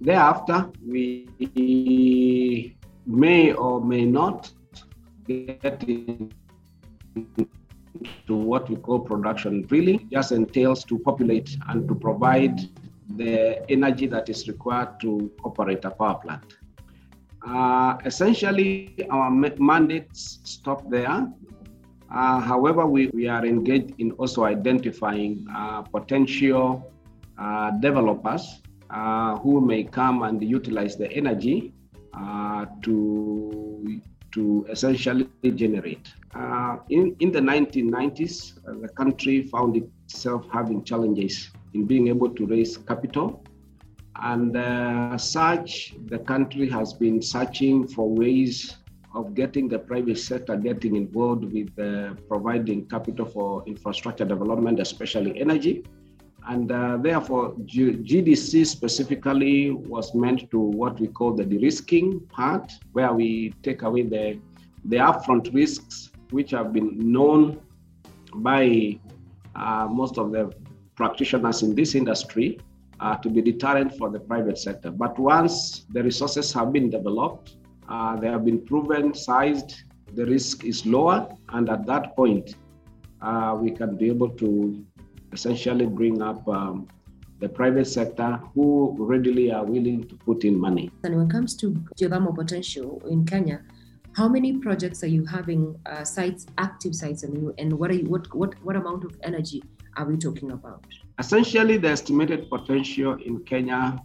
Thereafter, 0.00 0.70
we 0.86 1.28
may 3.06 3.52
or 3.52 3.80
may 3.84 4.04
not 4.04 4.52
get 5.26 5.82
into 5.84 6.36
what 8.28 8.68
we 8.68 8.76
call 8.76 9.00
production 9.00 9.62
drilling. 9.62 10.08
Just 10.12 10.32
entails 10.32 10.84
to 10.84 10.98
populate 10.98 11.56
and 11.68 11.88
to 11.88 11.94
provide 11.94 12.60
the 13.14 13.68
energy 13.70 14.06
that 14.06 14.28
is 14.28 14.48
required 14.48 15.00
to 15.00 15.30
operate 15.44 15.84
a 15.84 15.90
power 15.90 16.14
plant. 16.14 16.56
Uh, 17.46 17.96
essentially, 18.04 18.96
our 19.10 19.30
mandates 19.30 20.40
stop 20.42 20.90
there. 20.90 21.28
Uh, 22.10 22.40
however, 22.40 22.86
we, 22.86 23.08
we 23.08 23.28
are 23.28 23.46
engaged 23.46 23.94
in 23.98 24.10
also 24.12 24.44
identifying 24.44 25.46
uh, 25.54 25.82
potential 25.82 26.92
uh, 27.38 27.70
developers 27.80 28.62
uh, 28.90 29.36
who 29.38 29.60
may 29.60 29.84
come 29.84 30.22
and 30.22 30.42
utilize 30.42 30.96
the 30.96 31.10
energy 31.12 31.72
uh, 32.14 32.66
to, 32.82 34.00
to 34.32 34.66
essentially 34.70 35.28
generate. 35.54 36.12
in, 36.88 37.14
in 37.20 37.30
the 37.30 37.40
1990s, 37.40 38.54
the 38.82 38.88
country 38.88 39.42
found 39.42 39.76
itself 39.76 40.46
having 40.52 40.82
challenges 40.84 41.50
in 41.74 41.84
being 41.84 42.08
able 42.08 42.30
to 42.30 42.46
raise 42.46 42.76
capital. 42.76 43.44
And 44.22 44.56
uh, 44.56 45.18
such, 45.18 45.94
the 46.06 46.18
country 46.18 46.68
has 46.70 46.92
been 46.94 47.20
searching 47.20 47.86
for 47.86 48.08
ways 48.08 48.76
of 49.14 49.34
getting 49.34 49.68
the 49.68 49.78
private 49.78 50.18
sector 50.18 50.56
getting 50.56 50.94
involved 50.94 51.44
with 51.44 51.70
uh, 51.78 52.14
providing 52.28 52.86
capital 52.86 53.26
for 53.26 53.64
infrastructure 53.66 54.24
development, 54.24 54.78
especially 54.78 55.38
energy. 55.40 55.84
And 56.48 56.70
uh, 56.70 56.98
therefore, 56.98 57.56
G- 57.64 57.96
GDC 58.10 58.66
specifically 58.66 59.70
was 59.70 60.14
meant 60.14 60.48
to 60.50 60.60
what 60.60 61.00
we 61.00 61.08
call 61.08 61.32
the 61.32 61.44
de-risking 61.44 62.20
part, 62.28 62.72
where 62.92 63.12
we 63.12 63.52
take 63.62 63.82
away 63.82 64.02
the, 64.02 64.38
the 64.84 64.96
upfront 64.96 65.52
risks, 65.52 66.10
which 66.30 66.52
have 66.52 66.72
been 66.72 67.12
known 67.12 67.60
by 68.36 68.98
uh, 69.56 69.88
most 69.90 70.18
of 70.18 70.30
the 70.30 70.52
practitioners 70.96 71.62
in 71.62 71.74
this 71.74 71.94
industry 71.94 72.58
uh, 73.00 73.16
to 73.16 73.28
be 73.28 73.42
deterrent 73.42 73.96
for 73.96 74.10
the 74.10 74.18
private 74.18 74.58
sector. 74.58 74.90
But 74.90 75.18
once 75.18 75.84
the 75.90 76.02
resources 76.02 76.52
have 76.54 76.72
been 76.72 76.90
developed, 76.90 77.56
uh, 77.88 78.16
they 78.16 78.28
have 78.28 78.44
been 78.44 78.64
proven, 78.64 79.14
sized, 79.14 79.82
the 80.14 80.26
risk 80.26 80.64
is 80.64 80.84
lower, 80.86 81.28
and 81.50 81.68
at 81.68 81.86
that 81.86 82.16
point, 82.16 82.56
uh, 83.20 83.56
we 83.60 83.70
can 83.70 83.96
be 83.96 84.08
able 84.08 84.30
to 84.30 84.84
essentially 85.32 85.86
bring 85.86 86.22
up 86.22 86.46
um, 86.48 86.88
the 87.38 87.48
private 87.48 87.86
sector 87.86 88.40
who 88.54 88.96
readily 88.98 89.52
are 89.52 89.64
willing 89.64 90.02
to 90.08 90.14
put 90.16 90.44
in 90.44 90.58
money. 90.58 90.90
And 91.04 91.14
when 91.16 91.26
it 91.26 91.30
comes 91.30 91.54
to 91.56 91.72
geothermal 92.00 92.34
potential 92.34 93.02
in 93.10 93.26
Kenya, 93.26 93.62
how 94.14 94.28
many 94.28 94.56
projects 94.56 95.04
are 95.04 95.08
you 95.08 95.26
having 95.26 95.78
uh, 95.84 96.02
sites, 96.02 96.46
active 96.56 96.94
sites, 96.94 97.22
and, 97.22 97.52
and 97.58 97.70
what 97.78 97.90
are 97.90 97.94
you, 97.94 98.06
what, 98.06 98.34
what, 98.34 98.54
what 98.64 98.74
amount 98.74 99.04
of 99.04 99.14
energy 99.22 99.62
are 99.96 100.04
we 100.04 100.16
talking 100.16 100.52
about? 100.52 100.84
Essentially, 101.18 101.78
the 101.78 101.88
estimated 101.88 102.48
potential 102.50 103.14
in 103.14 103.42
Kenya 103.44 103.98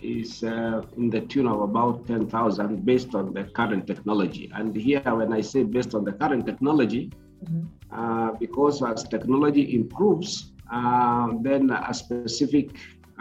is 0.00 0.42
uh, 0.42 0.82
in 0.96 1.10
the 1.10 1.20
tune 1.20 1.46
of 1.46 1.60
about 1.60 2.06
10,000 2.06 2.84
based 2.84 3.14
on 3.14 3.32
the 3.32 3.44
current 3.44 3.86
technology. 3.86 4.50
And 4.54 4.74
here, 4.74 5.02
when 5.04 5.32
I 5.32 5.40
say 5.40 5.62
based 5.62 5.94
on 5.94 6.04
the 6.04 6.12
current 6.12 6.46
technology, 6.46 7.12
mm-hmm. 7.44 7.62
uh, 7.92 8.32
because 8.32 8.82
as 8.82 9.04
technology 9.04 9.74
improves, 9.74 10.52
uh, 10.72 11.28
then 11.40 11.70
a 11.70 11.94
specific 11.94 12.76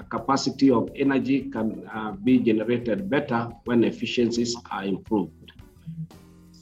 capacity 0.10 0.72
of 0.72 0.90
energy 0.96 1.50
can 1.52 1.88
uh, 1.94 2.12
be 2.12 2.40
generated 2.40 3.10
better 3.10 3.50
when 3.66 3.84
efficiencies 3.84 4.56
are 4.72 4.84
improved. 4.84 5.52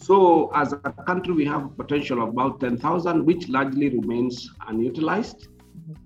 So, 0.10 0.50
as 0.56 0.74
a 0.74 0.92
country, 1.06 1.36
we 1.36 1.46
have 1.46 1.78
potential 1.78 2.24
of 2.24 2.30
about 2.30 2.60
10,000, 2.62 3.24
which 3.28 3.48
largely 3.48 3.90
remains 3.90 4.50
unutilized. 4.68 5.50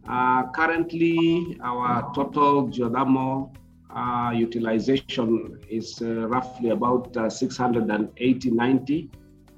Uh, 0.09 0.51
currently, 0.51 1.57
our 1.63 2.11
total 2.13 2.67
geothermal 2.67 3.55
uh, 3.95 4.31
utilization 4.35 5.57
is 5.69 6.01
uh, 6.01 6.27
roughly 6.27 6.71
about 6.71 7.15
uh, 7.15 7.29
680, 7.29 8.51
90, 8.51 9.09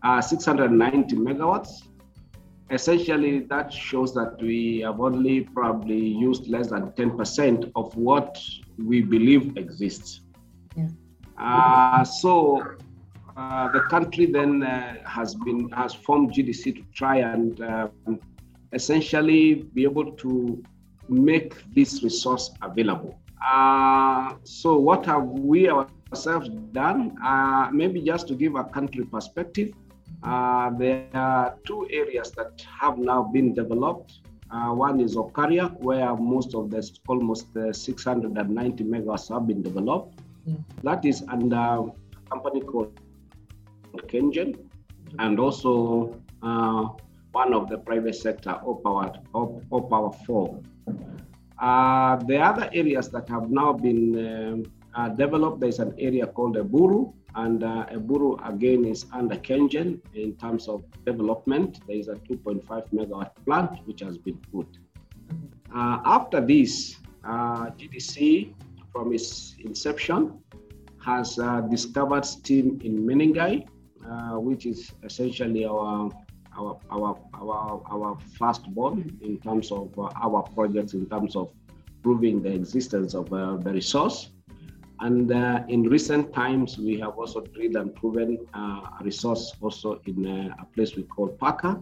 uh, 0.04 0.22
690 0.22 1.16
megawatts. 1.16 1.88
Essentially, 2.70 3.40
that 3.50 3.74
shows 3.74 4.14
that 4.14 4.38
we 4.40 4.82
have 4.82 5.00
only 5.00 5.42
probably 5.42 5.98
used 5.98 6.48
less 6.48 6.70
than 6.70 6.92
10% 6.92 7.72
of 7.76 7.96
what 7.98 8.40
we 8.78 9.02
believe 9.02 9.58
exists. 9.58 10.22
Yeah. 10.78 10.90
Uh, 11.36 12.04
so 12.04 12.62
uh, 13.38 13.72
the 13.72 13.82
country 13.82 14.26
then 14.26 14.62
has 15.06 15.36
been 15.36 15.70
has 15.72 15.94
formed 15.94 16.32
GDC 16.32 16.76
to 16.76 16.84
try 16.94 17.18
and 17.18 17.62
um, 17.62 18.20
essentially 18.72 19.56
be 19.74 19.84
able 19.84 20.12
to 20.14 20.64
make 21.10 21.54
this 21.74 22.04
resource 22.04 22.52
available. 22.62 23.18
Uh, 23.46 24.34
so 24.44 24.78
what 24.78 25.06
have 25.06 25.24
we 25.24 25.70
ourselves 25.70 26.50
done? 26.72 27.16
Uh, 27.24 27.70
maybe 27.72 28.02
just 28.02 28.28
to 28.28 28.36
give 28.36 28.56
a 28.56 28.64
country 28.64 29.06
perspective, 29.06 29.74
uh, 30.24 30.72
there 30.78 31.08
are 31.14 31.58
two 31.66 31.88
areas 31.92 32.32
that 32.32 32.66
have 32.80 32.98
now 32.98 33.24
been 33.24 33.54
developed. 33.54 34.20
Uh, 34.52 34.72
one 34.74 35.00
is 35.00 35.16
Olkaria, 35.16 35.76
where 35.82 36.16
most 36.16 36.56
of 36.56 36.70
the 36.70 36.82
almost 37.08 37.48
690 37.54 38.84
megawatts 38.84 39.30
have 39.34 39.48
been 39.48 39.62
developed. 39.62 40.20
Mm. 40.48 40.64
That 40.84 41.06
is 41.06 41.24
under 41.30 41.56
a 41.56 42.30
company 42.30 42.62
called 42.62 43.00
KenGen, 44.04 44.56
and 45.20 45.40
also 45.40 46.20
uh, 46.42 46.88
one 47.32 47.54
of 47.54 47.70
the 47.70 47.78
private 47.78 48.16
sector, 48.16 48.60
Orpower, 48.66 49.22
Orpower 49.34 50.16
4. 50.26 50.62
Uh, 51.60 52.16
the 52.28 52.38
other 52.38 52.70
areas 52.74 53.10
that 53.10 53.28
have 53.30 53.50
now 53.50 53.74
been 53.74 54.04
um, 54.28 54.64
uh, 54.96 55.10
developed, 55.10 55.60
there's 55.60 55.80
an 55.80 55.94
area 55.98 56.28
called 56.28 56.56
Eburu, 56.56 57.14
and 57.36 57.64
uh, 57.64 57.86
Eburu 57.92 58.40
again 58.48 58.86
is 58.86 59.06
under 59.14 59.36
KenGen 59.36 60.00
in 60.14 60.36
terms 60.38 60.68
of 60.68 60.84
development. 61.06 61.80
There 61.88 61.98
is 61.98 62.08
a 62.08 62.16
2.5 62.16 62.64
megawatt 62.94 63.32
plant 63.46 63.86
which 63.86 64.02
has 64.02 64.18
been 64.18 64.38
put. 64.52 64.68
Uh, 65.74 66.00
after 66.06 66.40
this, 66.40 66.98
uh, 67.26 67.72
GDC, 67.72 68.54
from 68.94 69.14
its 69.14 69.56
inception, 69.60 70.40
has 71.04 71.38
uh, 71.38 71.62
discovered 71.62 72.26
steam 72.26 72.80
in 72.84 73.06
Menengai, 73.06 73.68
uh, 74.10 74.40
which 74.40 74.66
is 74.66 74.92
essentially 75.04 75.66
our 75.66 76.10
our 76.58 76.80
our 76.92 77.20
our 77.34 77.82
our 77.92 78.18
firstborn 78.38 79.18
in 79.22 79.40
terms 79.40 79.72
of 79.72 79.98
uh, 80.00 80.10
our 80.22 80.44
projects 80.56 80.94
in 80.94 81.06
terms 81.10 81.36
of 81.36 81.52
proving 82.04 82.42
the 82.42 82.52
existence 82.54 83.14
of 83.14 83.32
uh, 83.34 83.58
the 83.58 83.72
resource 83.74 84.30
and 85.02 85.32
uh, 85.32 85.64
in 85.68 85.84
recent 85.84 86.34
times 86.34 86.78
we 86.78 87.00
have 87.00 87.18
also 87.18 87.42
drilled 87.42 87.76
and 87.76 87.94
proven 87.96 88.38
uh, 88.54 89.00
a 89.00 89.04
resource 89.04 89.54
also 89.62 90.00
in 90.06 90.26
uh, 90.26 90.56
a 90.60 90.66
place 90.74 90.96
we 90.96 91.04
call 91.04 91.36
uh, 91.42 91.76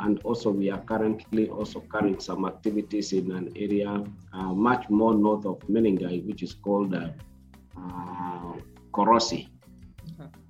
and 0.00 0.20
also 0.22 0.50
we 0.50 0.70
are 0.70 0.80
currently 0.82 1.48
also 1.48 1.80
carrying 1.92 2.20
some 2.20 2.44
activities 2.44 3.12
in 3.12 3.32
an 3.32 3.52
area 3.56 4.04
much 4.52 4.88
more 4.88 5.14
north 5.14 5.44
of 5.44 5.58
Menengai 5.68 6.24
which 6.26 6.42
is 6.42 6.54
called 6.54 6.94
Korosi. 8.92 9.48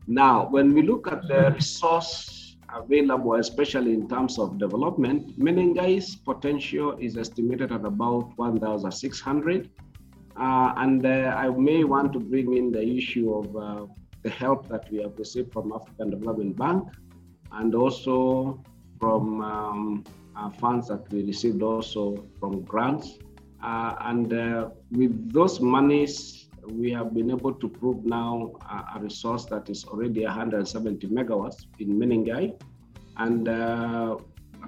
Now 0.07 0.49
when 0.49 0.75
we 0.75 0.83
look 0.83 1.11
at 1.11 1.27
the 1.29 1.53
resource 1.53 2.57
available, 2.75 3.35
especially 3.35 3.95
in 3.95 4.09
terms 4.09 4.39
of 4.39 4.59
development, 4.59 5.39
Menengai's 5.39 6.17
potential 6.17 6.97
is 6.99 7.17
estimated 7.17 7.73
at 7.73 7.85
about 7.85 8.37
1,600. 8.37 9.71
Uh, 10.37 10.73
and 10.79 11.07
uh, 11.07 11.35
I 11.37 11.49
may 11.51 11.85
want 11.85 12.13
to 12.13 12.19
bring 12.19 12.57
in 12.57 12.73
the 12.73 12.83
issue 12.83 13.33
of 13.33 13.57
uh, 13.57 13.87
the 14.23 14.31
help 14.31 14.69
that 14.69 14.91
we 14.91 15.01
have 15.03 15.17
received 15.19 15.53
from 15.53 15.73
African 15.73 16.11
Development 16.11 16.57
Bank 16.57 16.89
and 17.53 17.75
also 17.75 18.61
from 18.99 19.41
um, 19.43 20.05
funds 20.59 20.89
that 20.89 21.09
we 21.13 21.23
received 21.23 21.63
also 21.63 22.25
from 22.41 22.63
grants. 22.63 23.19
Uh, 23.63 23.95
and 24.01 24.33
uh, 24.33 24.71
with 24.91 25.33
those 25.33 25.61
monies, 25.61 26.44
we 26.71 26.91
have 26.93 27.15
been 27.15 27.31
able 27.31 27.53
to 27.53 27.69
prove 27.69 28.05
now 28.05 28.53
a, 28.71 28.99
a 28.99 29.01
resource 29.01 29.45
that 29.47 29.69
is 29.69 29.85
already 29.85 30.25
170 30.25 31.07
megawatts 31.09 31.67
in 31.79 31.89
Menengai, 31.99 32.61
and 33.19 33.49
uh, 33.49 34.17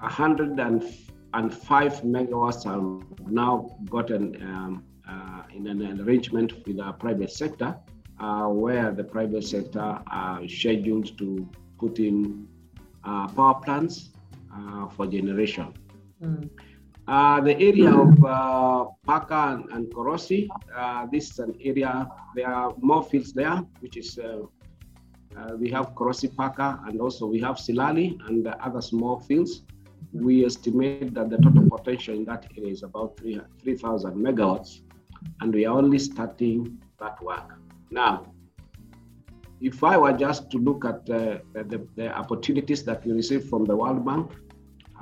105 0.00 1.92
megawatts 2.02 2.64
have 2.64 3.30
now 3.30 3.76
gotten 3.90 4.36
um, 4.42 4.84
uh, 5.08 5.42
in 5.54 5.66
an 5.66 6.00
arrangement 6.00 6.52
with 6.66 6.76
the 6.76 6.92
private 6.92 7.30
sector, 7.30 7.76
uh, 8.20 8.46
where 8.46 8.92
the 8.92 9.04
private 9.04 9.44
sector 9.44 10.00
are 10.06 10.46
scheduled 10.48 11.16
to 11.18 11.48
put 11.78 11.98
in 11.98 12.46
uh, 13.04 13.28
power 13.28 13.54
plants 13.60 14.10
uh, 14.54 14.88
for 14.88 15.06
generation. 15.06 15.72
Mm. 16.22 16.48
Uh, 17.08 17.40
the 17.40 17.56
area 17.60 17.88
of 17.88 18.24
uh, 18.24 18.84
and, 19.08 19.70
and 19.70 19.94
Korosi, 19.94 20.48
uh, 20.74 21.06
this 21.12 21.30
is 21.30 21.38
an 21.38 21.54
area, 21.62 22.08
there 22.34 22.48
are 22.48 22.74
more 22.80 23.04
fields 23.04 23.32
there, 23.32 23.62
which 23.78 23.96
is, 23.96 24.18
uh, 24.18 24.40
uh, 25.38 25.56
we 25.56 25.70
have 25.70 25.94
Korosi 25.94 26.34
Paka 26.34 26.80
and 26.86 27.00
also 27.00 27.26
we 27.26 27.38
have 27.40 27.56
Silali 27.56 28.18
and 28.26 28.44
the 28.44 28.60
other 28.64 28.80
small 28.80 29.20
fields. 29.20 29.62
We 30.12 30.44
estimate 30.44 31.14
that 31.14 31.30
the 31.30 31.36
total 31.38 31.68
potential 31.70 32.14
in 32.14 32.24
that 32.24 32.46
area 32.58 32.72
is 32.72 32.82
about 32.82 33.20
3,000 33.20 33.44
3, 33.62 33.74
megawatts, 34.22 34.80
and 35.40 35.54
we 35.54 35.64
are 35.64 35.78
only 35.78 36.00
starting 36.00 36.76
that 36.98 37.22
work. 37.22 37.54
Now, 37.90 38.32
if 39.60 39.84
I 39.84 39.96
were 39.96 40.12
just 40.12 40.50
to 40.50 40.58
look 40.58 40.84
at 40.84 41.06
the, 41.06 41.40
the 41.54 42.12
opportunities 42.12 42.82
that 42.84 43.06
we 43.06 43.12
received 43.12 43.48
from 43.48 43.64
the 43.64 43.76
World 43.76 44.04
Bank, 44.04 44.32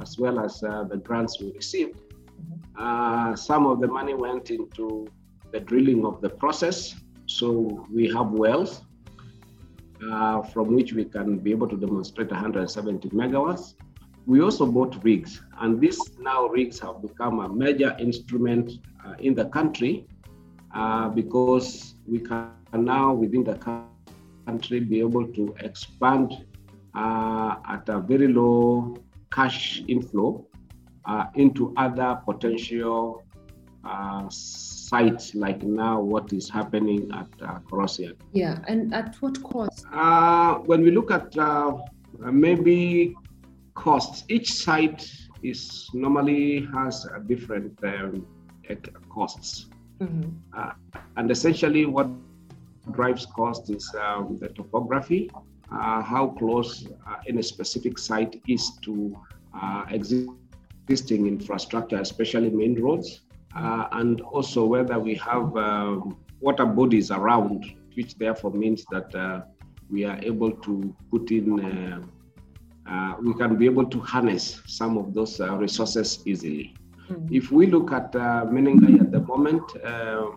as 0.00 0.18
well 0.18 0.40
as 0.40 0.62
uh, 0.62 0.84
the 0.84 0.96
grants 0.96 1.40
we 1.40 1.52
received. 1.52 2.00
Uh, 2.78 3.34
some 3.36 3.66
of 3.66 3.80
the 3.80 3.86
money 3.86 4.14
went 4.14 4.50
into 4.50 5.06
the 5.52 5.60
drilling 5.60 6.04
of 6.04 6.20
the 6.20 6.28
process. 6.28 6.94
So 7.26 7.86
we 7.92 8.08
have 8.12 8.32
wells 8.32 8.82
uh, 10.10 10.42
from 10.42 10.74
which 10.74 10.92
we 10.92 11.04
can 11.04 11.38
be 11.38 11.50
able 11.50 11.68
to 11.68 11.76
demonstrate 11.76 12.30
170 12.30 13.08
megawatts. 13.10 13.74
We 14.26 14.40
also 14.40 14.66
bought 14.66 15.02
rigs, 15.04 15.42
and 15.60 15.80
these 15.80 16.00
now 16.18 16.46
rigs 16.46 16.80
have 16.80 17.02
become 17.02 17.40
a 17.40 17.48
major 17.48 17.94
instrument 17.98 18.72
uh, 19.04 19.14
in 19.18 19.34
the 19.34 19.44
country 19.46 20.06
uh, 20.74 21.10
because 21.10 21.94
we 22.06 22.20
can 22.20 22.50
now 22.72 23.12
within 23.12 23.44
the 23.44 23.54
country 24.46 24.80
be 24.80 25.00
able 25.00 25.26
to 25.28 25.54
expand 25.60 26.46
uh, 26.94 27.56
at 27.68 27.88
a 27.88 28.00
very 28.00 28.28
low 28.28 28.96
cash 29.34 29.82
inflow 29.88 30.46
uh, 31.06 31.26
into 31.34 31.74
other 31.76 32.20
potential 32.24 33.22
uh, 33.84 34.26
sites 34.30 35.34
like 35.34 35.62
now 35.62 36.00
what 36.00 36.32
is 36.32 36.48
happening 36.48 37.10
at 37.12 37.28
uh, 37.42 37.58
Korosia. 37.68 38.14
Yeah, 38.32 38.60
and 38.68 38.94
at 38.94 39.16
what 39.20 39.42
cost? 39.42 39.86
Uh, 39.92 40.54
when 40.70 40.82
we 40.82 40.90
look 40.90 41.10
at 41.10 41.36
uh, 41.36 41.76
maybe 42.32 43.14
costs, 43.74 44.24
each 44.28 44.52
site 44.52 45.10
is 45.42 45.90
normally 45.92 46.66
has 46.72 47.04
a 47.06 47.20
different 47.20 47.78
um, 47.84 48.26
costs. 49.10 49.66
Mm-hmm. 50.00 50.30
Uh, 50.56 50.72
and 51.16 51.30
essentially 51.30 51.86
what 51.86 52.08
drives 52.92 53.26
cost 53.26 53.70
is 53.70 53.94
um, 54.00 54.38
the 54.40 54.48
topography, 54.48 55.30
how 55.70 56.34
close 56.38 56.86
uh, 56.86 57.16
any 57.28 57.42
specific 57.42 57.98
site 57.98 58.40
is 58.48 58.72
to 58.82 59.16
uh, 59.60 59.84
existing 59.90 61.26
infrastructure, 61.26 61.96
especially 61.96 62.50
main 62.50 62.80
roads, 62.80 63.20
uh, 63.56 63.88
and 63.92 64.20
also 64.20 64.64
whether 64.64 64.98
we 64.98 65.14
have 65.14 65.56
um, 65.56 66.16
water 66.40 66.66
bodies 66.66 67.10
around, 67.10 67.64
which 67.94 68.16
therefore 68.16 68.50
means 68.50 68.84
that 68.90 69.14
uh, 69.14 69.42
we 69.90 70.04
are 70.04 70.18
able 70.22 70.50
to 70.50 70.94
put 71.10 71.30
in, 71.30 72.04
we 73.22 73.34
can 73.34 73.56
be 73.56 73.64
able 73.64 73.86
to 73.86 74.00
harness 74.00 74.60
some 74.66 74.98
of 74.98 75.14
those 75.14 75.40
resources 75.40 76.20
easily. 76.26 76.74
Mm-hmm. 77.10 77.34
If 77.34 77.52
we 77.52 77.66
look 77.66 77.92
at 77.92 78.14
uh, 78.16 78.46
Menengai 78.46 79.00
at 79.00 79.12
the 79.12 79.20
moment, 79.20 79.62
uh, 79.84 80.30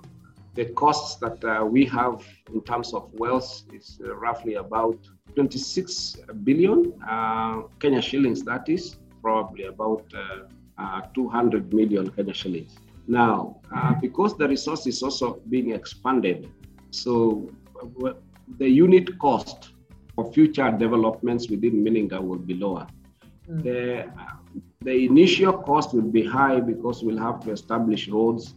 the 0.55 0.65
costs 0.73 1.15
that 1.17 1.41
uh, 1.43 1.63
we 1.65 1.85
have 1.85 2.25
in 2.53 2.61
terms 2.61 2.93
of 2.93 3.09
wells 3.13 3.63
is 3.73 3.99
uh, 4.03 4.15
roughly 4.15 4.55
about 4.55 4.97
26 5.37 6.17
billion 6.43 6.91
uh, 7.07 7.61
Kenya 7.79 8.01
shillings, 8.01 8.43
that 8.43 8.67
is 8.67 8.95
probably 9.21 9.65
about 9.65 10.03
uh, 10.15 10.47
uh, 10.81 11.01
200 11.13 11.71
million 11.71 12.09
Kenya 12.09 12.33
shillings. 12.33 12.75
Now, 13.07 13.61
uh, 13.75 13.93
because 14.01 14.35
the 14.35 14.47
resource 14.47 14.87
is 14.87 15.03
also 15.03 15.39
being 15.47 15.73
expanded, 15.73 16.49
so 16.89 17.51
the 18.57 18.67
unit 18.67 19.19
cost 19.19 19.73
for 20.15 20.33
future 20.33 20.71
developments 20.71 21.51
within 21.51 21.83
Menengai 21.83 22.19
will 22.19 22.39
be 22.39 22.55
lower. 22.55 22.87
Mm. 23.47 23.63
The, 23.63 24.11
the 24.81 25.05
initial 25.05 25.53
cost 25.53 25.93
will 25.93 26.11
be 26.19 26.25
high 26.25 26.59
because 26.59 27.03
we'll 27.03 27.19
have 27.19 27.41
to 27.41 27.51
establish 27.51 28.07
roads, 28.07 28.55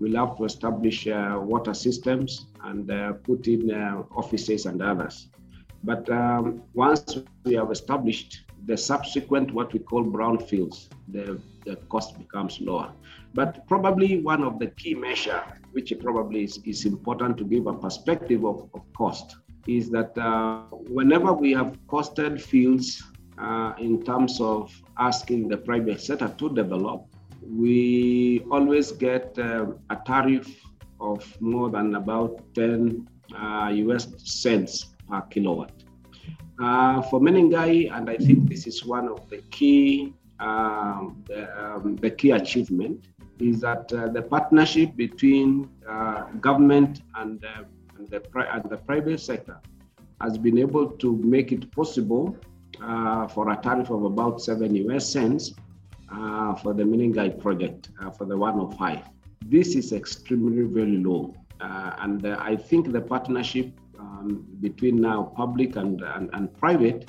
we'll 0.00 0.16
have 0.16 0.38
to 0.38 0.44
establish 0.46 1.06
uh, 1.06 1.38
water 1.38 1.74
systems, 1.74 2.46
and 2.64 2.90
uh, 2.90 3.12
put 3.28 3.46
in 3.48 3.70
uh, 3.70 4.02
offices 4.16 4.64
and 4.64 4.80
others. 4.80 5.28
But 5.84 6.08
um, 6.10 6.62
once 6.74 7.18
we 7.44 7.54
have 7.54 7.70
established 7.70 8.44
the 8.66 8.76
subsequent, 8.76 9.52
what 9.52 9.72
we 9.72 9.80
call 9.80 10.04
brownfields, 10.04 10.88
the, 11.08 11.40
the 11.64 11.76
cost 11.88 12.18
becomes 12.18 12.60
lower. 12.60 12.92
But 13.34 13.66
probably 13.66 14.20
one 14.20 14.44
of 14.44 14.58
the 14.58 14.68
key 14.68 14.94
measure, 14.94 15.42
which 15.72 15.92
probably 16.00 16.44
is, 16.44 16.60
is 16.64 16.84
important 16.84 17.38
to 17.38 17.44
give 17.44 17.66
a 17.66 17.74
perspective 17.74 18.44
of, 18.44 18.68
of 18.74 18.82
cost, 18.96 19.36
is 19.66 19.90
that 19.90 20.16
uh, 20.16 20.62
whenever 20.70 21.32
we 21.32 21.52
have 21.52 21.76
costed 21.88 22.40
fields 22.40 23.02
uh, 23.38 23.72
in 23.78 24.04
terms 24.04 24.40
of 24.40 24.72
asking 24.98 25.48
the 25.48 25.56
private 25.56 26.00
sector 26.00 26.32
to 26.38 26.54
develop, 26.54 27.06
we 27.48 28.44
always 28.50 28.92
get 28.92 29.36
uh, 29.38 29.66
a 29.90 29.96
tariff 30.06 30.48
of 31.00 31.40
more 31.40 31.70
than 31.70 31.96
about 31.96 32.40
10 32.54 33.08
US 33.34 34.06
uh, 34.06 34.18
cents 34.18 34.91
per 35.12 35.22
kilowatt. 35.28 35.72
Uh, 36.58 37.02
for 37.08 37.20
Menengai, 37.20 37.90
and 37.94 38.08
I 38.08 38.16
think 38.16 38.48
this 38.48 38.66
is 38.66 38.84
one 38.84 39.08
of 39.08 39.28
the 39.28 39.38
key 39.50 40.14
um, 40.40 41.22
the, 41.28 41.40
um, 41.62 41.96
the, 41.96 42.10
key 42.10 42.32
achievement 42.32 43.04
is 43.38 43.60
that 43.60 43.92
uh, 43.92 44.08
the 44.08 44.22
partnership 44.22 44.96
between 44.96 45.68
uh, 45.88 46.24
government 46.40 47.02
and, 47.16 47.44
uh, 47.44 47.62
and, 47.96 48.08
the 48.10 48.20
and 48.52 48.64
the 48.68 48.76
private 48.78 49.20
sector 49.20 49.60
has 50.20 50.36
been 50.38 50.58
able 50.58 50.90
to 51.02 51.16
make 51.18 51.52
it 51.52 51.70
possible 51.70 52.36
uh, 52.82 53.28
for 53.28 53.50
a 53.50 53.56
tariff 53.56 53.90
of 53.90 54.02
about 54.04 54.40
seven 54.40 54.74
US 54.86 55.12
cents 55.12 55.54
uh, 56.12 56.54
for 56.56 56.74
the 56.74 56.82
Menengai 56.82 57.40
project 57.40 57.90
for 58.18 58.24
the 58.24 58.36
105. 58.36 58.98
This 59.46 59.76
is 59.76 59.92
extremely 59.92 60.62
very 60.62 60.98
low. 60.98 61.34
and 61.60 62.26
I 62.26 62.56
think 62.56 62.90
the 62.90 63.00
partnership 63.00 63.68
um, 64.02 64.44
between 64.60 65.00
now 65.00 65.32
public 65.36 65.76
and, 65.76 66.02
and, 66.02 66.30
and 66.32 66.52
private 66.58 67.08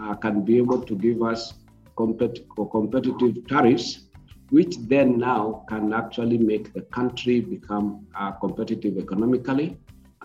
uh, 0.00 0.14
can 0.14 0.44
be 0.44 0.56
able 0.58 0.80
to 0.82 0.94
give 0.96 1.22
us 1.22 1.54
compet- 1.96 2.44
competitive 2.70 3.46
tariffs, 3.46 4.08
which 4.50 4.76
then 4.92 5.18
now 5.18 5.64
can 5.68 5.92
actually 5.92 6.38
make 6.38 6.72
the 6.74 6.82
country 6.98 7.40
become 7.40 8.06
uh, 8.14 8.32
competitive 8.32 8.98
economically, 8.98 9.76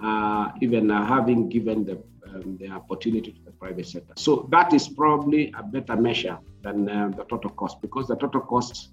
uh, 0.04 0.52
even 0.62 0.91
uh, 0.91 1.06
having 1.06 1.50
given 1.50 1.86
the, 1.86 2.02
um, 2.28 2.58
the 2.60 2.67
opportunity 2.69 3.32
to 3.32 3.41
the 3.45 3.52
private 3.52 3.88
sector. 3.88 4.13
So 4.17 4.47
that 4.52 4.74
is 4.74 4.88
probably 4.89 5.54
a 5.58 5.63
better 5.63 5.95
measure 5.95 6.38
than 6.62 6.89
uh, 6.89 7.10
the 7.15 7.24
total 7.24 7.52
cost 7.52 7.82
because 7.82 8.08
the 8.08 8.15
total 8.15 8.41
cost 8.41 8.91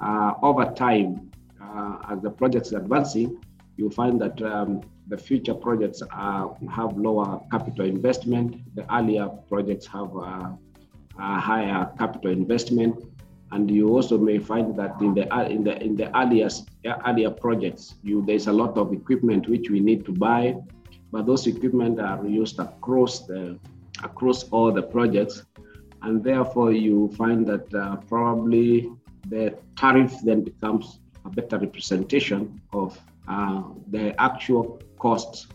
uh, 0.00 0.32
over 0.42 0.72
time, 0.72 1.30
as 2.10 2.20
the 2.20 2.30
project 2.30 2.66
is 2.66 2.72
advancing, 2.72 3.38
you'll 3.76 3.90
find 3.90 4.20
that 4.20 4.40
um, 4.42 4.82
the 5.08 5.18
future 5.18 5.54
projects 5.54 6.02
are, 6.12 6.56
have 6.70 6.96
lower 6.96 7.40
capital 7.50 7.84
investment. 7.84 8.56
The 8.74 8.84
earlier 8.94 9.28
projects 9.48 9.86
have 9.86 10.14
a, 10.16 10.56
a 11.18 11.40
higher 11.40 11.90
capital 11.98 12.30
investment, 12.30 13.04
and 13.52 13.70
you 13.70 13.88
also 13.88 14.18
may 14.18 14.38
find 14.38 14.76
that 14.78 15.00
in 15.00 15.14
the 15.14 15.24
in 15.50 15.64
the 15.64 15.82
in 15.82 15.96
the 15.96 16.16
earliest 16.16 16.68
earlier 17.06 17.30
projects, 17.30 17.94
you 18.02 18.24
there's 18.26 18.46
a 18.46 18.52
lot 18.52 18.76
of 18.76 18.92
equipment 18.92 19.48
which 19.48 19.70
we 19.70 19.80
need 19.80 20.04
to 20.06 20.12
buy, 20.12 20.56
but 21.12 21.26
those 21.26 21.46
equipment 21.46 22.00
are 22.00 22.26
used 22.26 22.58
across 22.58 23.26
the 23.26 23.58
across 24.02 24.44
all 24.50 24.72
the 24.72 24.82
projects, 24.82 25.44
and 26.02 26.24
therefore 26.24 26.72
you 26.72 27.08
find 27.16 27.46
that 27.46 27.72
uh, 27.74 27.96
probably 28.08 28.90
the 29.28 29.56
tariff 29.76 30.12
then 30.24 30.42
becomes 30.42 30.98
a 31.24 31.30
better 31.30 31.58
representation 31.58 32.60
of 32.72 32.98
uh, 33.28 33.62
the 33.90 34.18
actual 34.20 34.80
costs 34.98 35.46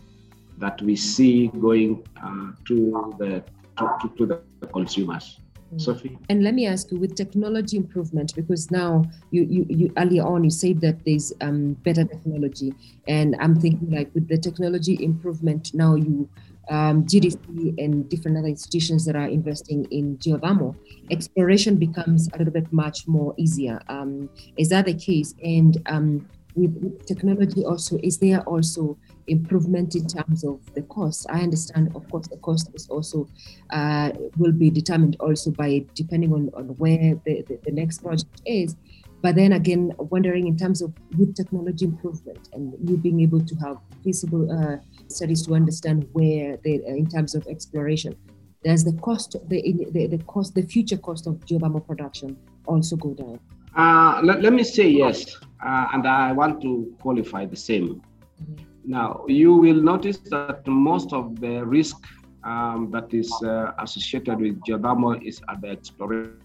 that 0.58 0.80
we 0.82 0.94
see 0.96 1.48
going 1.48 2.06
uh, 2.22 2.52
to 2.66 3.14
the 3.18 3.42
to, 3.78 4.12
to 4.18 4.26
the 4.26 4.66
consumers. 4.66 5.40
Mm. 5.74 5.80
Sophie? 5.80 6.18
And 6.28 6.42
let 6.42 6.54
me 6.54 6.66
ask 6.66 6.90
you 6.90 6.98
with 6.98 7.14
technology 7.14 7.76
improvement, 7.76 8.34
because 8.34 8.70
now 8.70 9.04
you, 9.30 9.42
you, 9.42 9.66
you 9.68 9.92
earlier 9.96 10.26
on 10.26 10.44
you 10.44 10.50
said 10.50 10.80
that 10.80 11.04
there's 11.04 11.32
um, 11.40 11.74
better 11.84 12.04
technology. 12.04 12.74
And 13.08 13.36
I'm 13.40 13.58
thinking 13.58 13.90
like 13.90 14.10
with 14.14 14.28
the 14.28 14.38
technology 14.38 15.02
improvement, 15.02 15.72
now 15.72 15.94
you 15.94 16.28
um, 16.68 17.04
GDC 17.04 17.82
and 17.82 18.08
different 18.08 18.36
other 18.36 18.46
institutions 18.46 19.04
that 19.04 19.16
are 19.16 19.26
investing 19.26 19.86
in 19.86 20.16
geothermal, 20.18 20.76
exploration 21.10 21.76
becomes 21.76 22.28
a 22.32 22.38
little 22.38 22.52
bit 22.52 22.72
much 22.72 23.08
more 23.08 23.34
easier. 23.36 23.80
Um, 23.88 24.30
is 24.56 24.68
that 24.68 24.86
the 24.86 24.94
case? 24.94 25.34
And 25.42 25.82
um, 25.86 26.28
with, 26.54 27.06
technology 27.06 27.64
also, 27.64 27.98
is 28.02 28.18
there 28.18 28.40
also 28.42 28.98
improvement 29.26 29.94
in 29.94 30.06
terms 30.06 30.44
of 30.44 30.60
the 30.74 30.82
cost? 30.82 31.26
I 31.30 31.40
understand, 31.40 31.92
of 31.94 32.08
course, 32.10 32.28
the 32.28 32.36
cost 32.38 32.70
is 32.74 32.88
also 32.88 33.28
uh, 33.70 34.10
will 34.36 34.52
be 34.52 34.70
determined 34.70 35.16
also 35.20 35.50
by 35.50 35.84
depending 35.94 36.32
on, 36.32 36.50
on 36.54 36.68
where 36.78 37.14
the, 37.24 37.42
the, 37.42 37.58
the 37.64 37.72
next 37.72 38.02
project 38.02 38.42
is. 38.44 38.76
But 39.22 39.34
then 39.34 39.52
again, 39.52 39.92
wondering 39.98 40.46
in 40.46 40.56
terms 40.56 40.80
of 40.80 40.94
with 41.18 41.34
technology 41.34 41.84
improvement 41.84 42.48
and 42.54 42.74
you 42.88 42.96
being 42.96 43.20
able 43.20 43.44
to 43.44 43.54
have 43.56 43.76
feasible 44.02 44.50
uh, 44.50 44.78
studies 45.08 45.46
to 45.46 45.54
understand 45.54 46.08
where 46.12 46.56
the, 46.64 46.82
uh, 46.86 46.94
in 46.94 47.06
terms 47.06 47.34
of 47.34 47.46
exploration, 47.46 48.16
does 48.64 48.84
the 48.84 48.92
cost, 49.00 49.36
the, 49.48 49.88
the, 49.92 50.06
the 50.06 50.18
cost, 50.24 50.54
the 50.54 50.62
future 50.62 50.96
cost 50.96 51.26
of 51.26 51.34
geothermal 51.40 51.86
production 51.86 52.36
also 52.66 52.96
go 52.96 53.14
down? 53.14 53.38
Uh, 53.76 54.20
let, 54.22 54.42
let 54.42 54.52
me 54.52 54.64
say 54.64 54.88
yes, 54.88 55.36
uh, 55.64 55.86
and 55.92 56.06
I 56.06 56.32
want 56.32 56.60
to 56.62 56.94
qualify 57.00 57.46
the 57.46 57.56
same. 57.56 58.02
Mm-hmm. 58.42 58.64
Now, 58.84 59.24
you 59.28 59.54
will 59.54 59.80
notice 59.80 60.18
that 60.30 60.66
most 60.66 61.12
of 61.12 61.40
the 61.40 61.64
risk 61.64 61.96
um, 62.44 62.90
that 62.92 63.12
is 63.12 63.30
uh, 63.44 63.72
associated 63.78 64.40
with 64.40 64.60
geothermal 64.62 65.22
is 65.24 65.40
at 65.48 65.60
the 65.60 65.68
exploration 65.68 66.40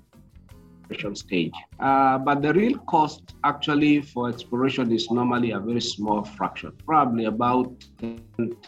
stage. 1.16 1.54
Uh, 1.80 2.18
but 2.18 2.42
the 2.42 2.54
real 2.54 2.78
cost 2.80 3.34
actually 3.44 4.02
for 4.02 4.30
exploration 4.30 4.92
is 4.92 5.10
normally 5.10 5.52
a 5.52 5.60
very 5.60 5.82
small 5.82 6.24
fraction, 6.24 6.72
probably 6.86 7.26
about 7.26 7.84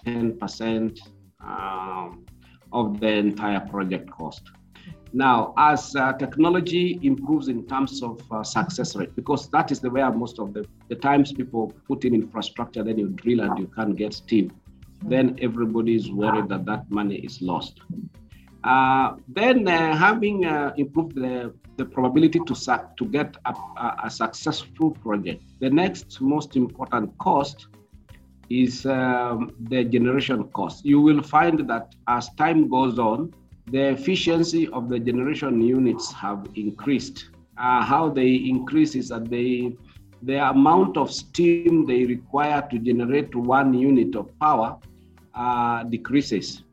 10, 0.05 0.37
percent 0.37 0.99
um, 1.41 2.25
of 2.71 2.99
the 2.99 3.07
entire 3.07 3.59
project 3.59 4.09
cost. 4.09 4.41
Now, 5.13 5.53
as 5.57 5.95
uh, 5.95 6.13
technology 6.13 6.99
improves 7.01 7.47
in 7.47 7.65
terms 7.67 8.03
of 8.03 8.21
uh, 8.31 8.43
success 8.43 8.95
rate, 8.95 9.15
because 9.15 9.49
that 9.49 9.71
is 9.71 9.79
the 9.79 9.89
way 9.89 10.07
most 10.09 10.39
of 10.39 10.53
the, 10.53 10.65
the 10.89 10.95
times 10.95 11.31
people 11.31 11.73
put 11.87 12.03
in 12.05 12.13
infrastructure, 12.13 12.83
then 12.83 12.97
you 12.97 13.09
drill 13.09 13.41
and 13.41 13.57
you 13.57 13.67
can't 13.67 13.95
get 13.95 14.13
steam, 14.13 14.51
then 15.03 15.37
everybody 15.41 15.95
is 15.95 16.11
worried 16.11 16.49
that 16.49 16.65
that 16.65 16.89
money 16.91 17.15
is 17.15 17.41
lost. 17.41 17.79
Uh, 18.63 19.15
then 19.29 19.67
uh, 19.67 19.95
having 19.95 20.45
uh, 20.45 20.73
improved 20.77 21.15
the, 21.15 21.53
the 21.77 21.85
probability 21.85 22.39
to, 22.39 22.55
to 22.97 23.05
get 23.05 23.37
a, 23.45 23.53
a, 24.03 24.09
successful 24.09 24.91
project, 24.91 25.41
the 25.59 25.69
next 25.69 26.19
most 26.19 26.55
important 26.55 27.15
cost 27.17 27.67
is 28.49 28.85
um, 28.85 29.53
the 29.69 29.83
generation 29.83 30.43
cost. 30.49 30.83
You 30.85 30.99
will 30.99 31.21
find 31.21 31.67
that 31.69 31.95
as 32.07 32.29
time 32.35 32.67
goes 32.67 32.97
on, 32.99 33.33
the 33.69 33.89
efficiency 33.89 34.67
of 34.69 34.87
the 34.87 34.97
generation 34.99 35.61
units 35.61 36.11
have 36.13 36.47
increased. 36.55 37.29
Uh, 37.57 37.83
how 37.83 38.09
they 38.09 38.33
increase 38.33 38.95
is 38.95 39.09
that 39.09 39.29
they, 39.29 39.75
the 40.23 40.49
amount 40.49 40.95
of 40.95 41.11
steam 41.11 41.85
they 41.85 42.05
require 42.05 42.65
to 42.71 42.79
generate 42.79 43.35
one 43.35 43.73
unit 43.73 44.15
of 44.15 44.27
power 44.39 44.77
uh, 45.35 45.83
decreases. 45.83 46.63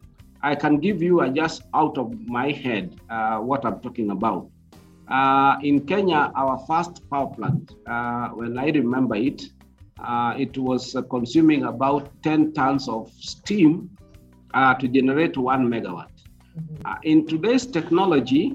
I 0.42 0.54
can 0.54 0.78
give 0.78 1.02
you 1.02 1.20
uh, 1.20 1.30
just 1.30 1.62
out 1.74 1.98
of 1.98 2.14
my 2.28 2.52
head 2.52 2.94
uh, 3.10 3.38
what 3.38 3.64
I'm 3.64 3.80
talking 3.80 4.10
about. 4.10 4.48
Uh, 5.08 5.56
in 5.62 5.84
Kenya, 5.86 6.30
our 6.36 6.58
first 6.66 7.08
power 7.10 7.34
plant, 7.34 7.72
uh, 7.86 8.28
when 8.28 8.56
I 8.56 8.68
remember 8.70 9.16
it, 9.16 9.42
it 10.36 10.56
was 10.56 10.96
consuming 11.10 11.64
about 11.64 12.10
10 12.22 12.52
tons 12.52 12.88
of 12.88 13.10
steam 13.18 13.90
to 14.54 14.88
generate 14.88 15.36
one 15.36 15.66
megawatt. 15.68 16.13
Uh, 16.84 16.96
in 17.02 17.26
today's 17.26 17.66
technology, 17.66 18.54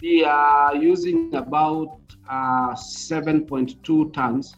we 0.00 0.24
are 0.24 0.76
using 0.76 1.34
about 1.34 1.98
uh, 2.28 2.74
7.2 2.74 4.12
tons 4.12 4.54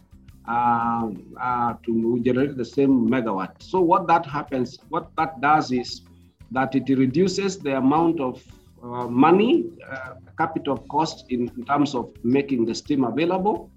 uh, 0.48 1.08
uh, 1.40 1.74
to 1.84 2.20
generate 2.22 2.56
the 2.56 2.64
same 2.64 3.08
megawatt. 3.08 3.62
So 3.62 3.80
what 3.80 4.06
that 4.08 4.26
happens, 4.26 4.78
what 4.88 5.10
that 5.16 5.40
does 5.40 5.72
is 5.72 6.02
that 6.50 6.74
it 6.74 6.88
reduces 6.98 7.58
the 7.58 7.76
amount 7.78 8.20
of 8.20 8.42
uh, 8.82 9.06
money, 9.08 9.66
uh, 9.90 10.14
capital 10.36 10.76
cost 10.90 11.24
in, 11.30 11.48
in, 11.56 11.64
terms 11.64 11.94
of 11.94 12.12
making 12.24 12.66
the 12.66 12.74
steam 12.74 13.04
available, 13.04 13.70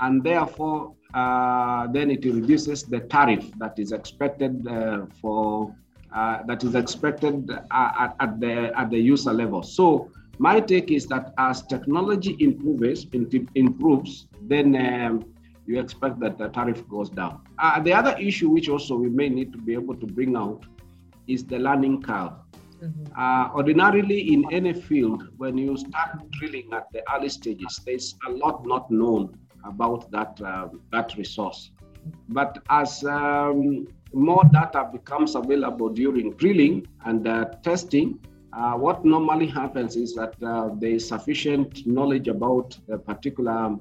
and 0.00 0.22
therefore 0.22 0.94
uh, 1.14 1.86
then 1.88 2.10
it 2.10 2.24
reduces 2.24 2.84
the 2.84 3.00
tariff 3.00 3.50
that 3.58 3.78
is 3.78 3.90
expected 3.92 4.68
for 5.20 5.74
uh, 6.14 6.42
that 6.46 6.62
is 6.64 6.74
expected 6.74 7.50
at, 7.70 8.14
at, 8.20 8.40
the 8.40 8.72
at 8.78 8.90
the 8.90 8.98
user 8.98 9.32
level. 9.32 9.62
So 9.62 10.10
my 10.38 10.60
take 10.60 10.90
is 10.90 11.06
that 11.06 11.32
as 11.38 11.62
technology 11.62 12.36
improves, 12.40 13.06
improves, 13.54 14.26
then 14.42 14.76
um, 14.76 15.24
you 15.66 15.80
expect 15.80 16.20
that 16.20 16.38
the 16.38 16.48
tariff 16.48 16.86
goes 16.88 17.10
down. 17.10 17.40
Uh, 17.58 17.80
the 17.80 17.92
other 17.92 18.16
issue, 18.18 18.48
which 18.48 18.68
also 18.68 18.96
we 18.96 19.08
may 19.08 19.28
need 19.28 19.52
to 19.52 19.58
be 19.58 19.72
able 19.74 19.96
to 19.96 20.06
bring 20.06 20.36
out, 20.36 20.64
is 21.26 21.44
the 21.44 21.58
learning 21.58 22.02
curve. 22.02 22.32
Mm-hmm. 22.82 23.04
Uh, 23.16 23.54
ordinarily, 23.54 24.32
in 24.32 24.44
any 24.52 24.72
field, 24.72 25.28
when 25.36 25.56
you 25.56 25.76
start 25.76 26.30
drilling 26.32 26.68
at 26.72 26.90
the 26.92 27.02
early 27.14 27.28
stages, 27.28 27.80
there's 27.86 28.14
a 28.28 28.30
lot 28.30 28.66
not 28.66 28.90
known 28.90 29.38
about 29.64 30.10
that 30.10 30.40
uh, 30.42 30.68
that 30.92 31.16
resource. 31.16 31.70
But 32.28 32.58
as 32.68 33.02
um, 33.04 33.86
more 34.14 34.44
data 34.52 34.88
becomes 34.92 35.34
available 35.34 35.88
during 35.88 36.32
drilling 36.34 36.86
and 37.04 37.26
uh, 37.26 37.46
testing, 37.62 38.18
uh, 38.52 38.74
what 38.74 39.04
normally 39.04 39.46
happens 39.46 39.96
is 39.96 40.14
that 40.14 40.34
uh, 40.42 40.70
there 40.78 40.90
is 40.90 41.08
sufficient 41.08 41.84
knowledge 41.86 42.28
about 42.28 42.78
a 42.88 42.96
particular 42.96 43.76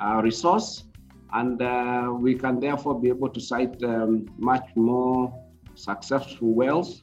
uh, 0.00 0.20
resource, 0.22 0.84
and 1.32 1.62
uh, 1.62 2.12
we 2.12 2.34
can 2.34 2.60
therefore 2.60 3.00
be 3.00 3.08
able 3.08 3.30
to 3.30 3.40
cite 3.40 3.82
um, 3.82 4.26
much 4.36 4.68
more 4.76 5.32
successful 5.74 6.52
wells. 6.52 7.02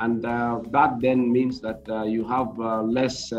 And 0.00 0.24
uh, 0.24 0.60
that 0.70 1.00
then 1.00 1.30
means 1.30 1.60
that 1.60 1.86
you 2.08 2.26
have 2.26 2.58
less 2.88 3.30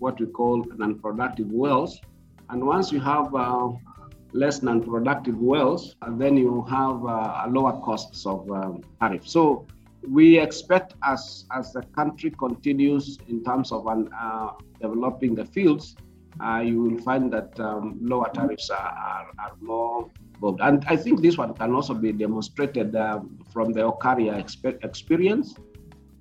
what 0.00 0.18
we 0.18 0.26
call 0.26 0.64
non-productive 0.76 1.52
wells. 1.52 2.00
And 2.48 2.66
once 2.66 2.90
you 2.90 2.98
have 2.98 3.32
less 4.32 4.62
non-productive 4.62 5.38
wells, 5.38 5.96
then 6.12 6.36
you 6.36 6.62
have 6.70 7.04
uh, 7.04 7.46
lower 7.48 7.80
costs 7.80 8.26
of 8.26 8.50
um, 8.50 8.82
tariff. 9.00 9.26
So 9.26 9.66
we 10.08 10.38
expect 10.38 10.94
as 11.02 11.44
as 11.52 11.72
the 11.72 11.82
country 11.94 12.30
continues 12.30 13.18
in 13.28 13.44
terms 13.44 13.72
of 13.72 13.86
uh, 13.86 14.52
developing 14.80 15.34
the 15.34 15.44
fields, 15.44 15.96
uh, 16.42 16.60
you 16.64 16.82
will 16.82 16.98
find 16.98 17.32
that 17.32 17.58
um, 17.60 17.98
lower 18.00 18.30
tariffs 18.32 18.70
are, 18.70 18.76
are, 18.76 19.26
are 19.38 19.56
more 19.60 20.08
involved. 20.34 20.60
And 20.62 20.84
I 20.88 20.96
think 20.96 21.20
this 21.20 21.36
one 21.36 21.54
can 21.54 21.74
also 21.74 21.94
be 21.94 22.12
demonstrated 22.12 22.96
uh, 22.96 23.20
from 23.52 23.72
the 23.72 23.80
Olkaria 23.80 24.42
exp- 24.42 24.82
experience. 24.84 25.54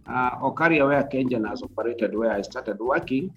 Uh, 0.08 0.32
Olkaria, 0.39 0.88
where 0.88 1.04
Kengen 1.04 1.48
has 1.48 1.62
operated, 1.62 2.17
where 2.17 2.32
I 2.32 2.41
started 2.41 2.80
working, 2.80 3.32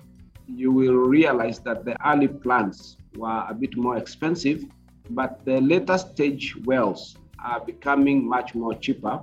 you 0.47 0.73
will 0.73 0.95
realize 0.95 1.59
that 1.61 1.85
the 1.85 1.97
early 2.07 2.29
plants 2.29 2.97
were 3.17 3.45
a 3.49 3.55
bit 3.55 3.77
more 3.77 3.97
expensive, 3.97 4.65
but 5.11 5.45
the 5.45 5.61
later 5.61 5.99
stage 5.99 6.57
wells 6.65 7.17
are 7.39 7.61
becoming 7.61 8.27
much 8.27 8.55
more 8.55 8.75
cheaper 8.75 9.21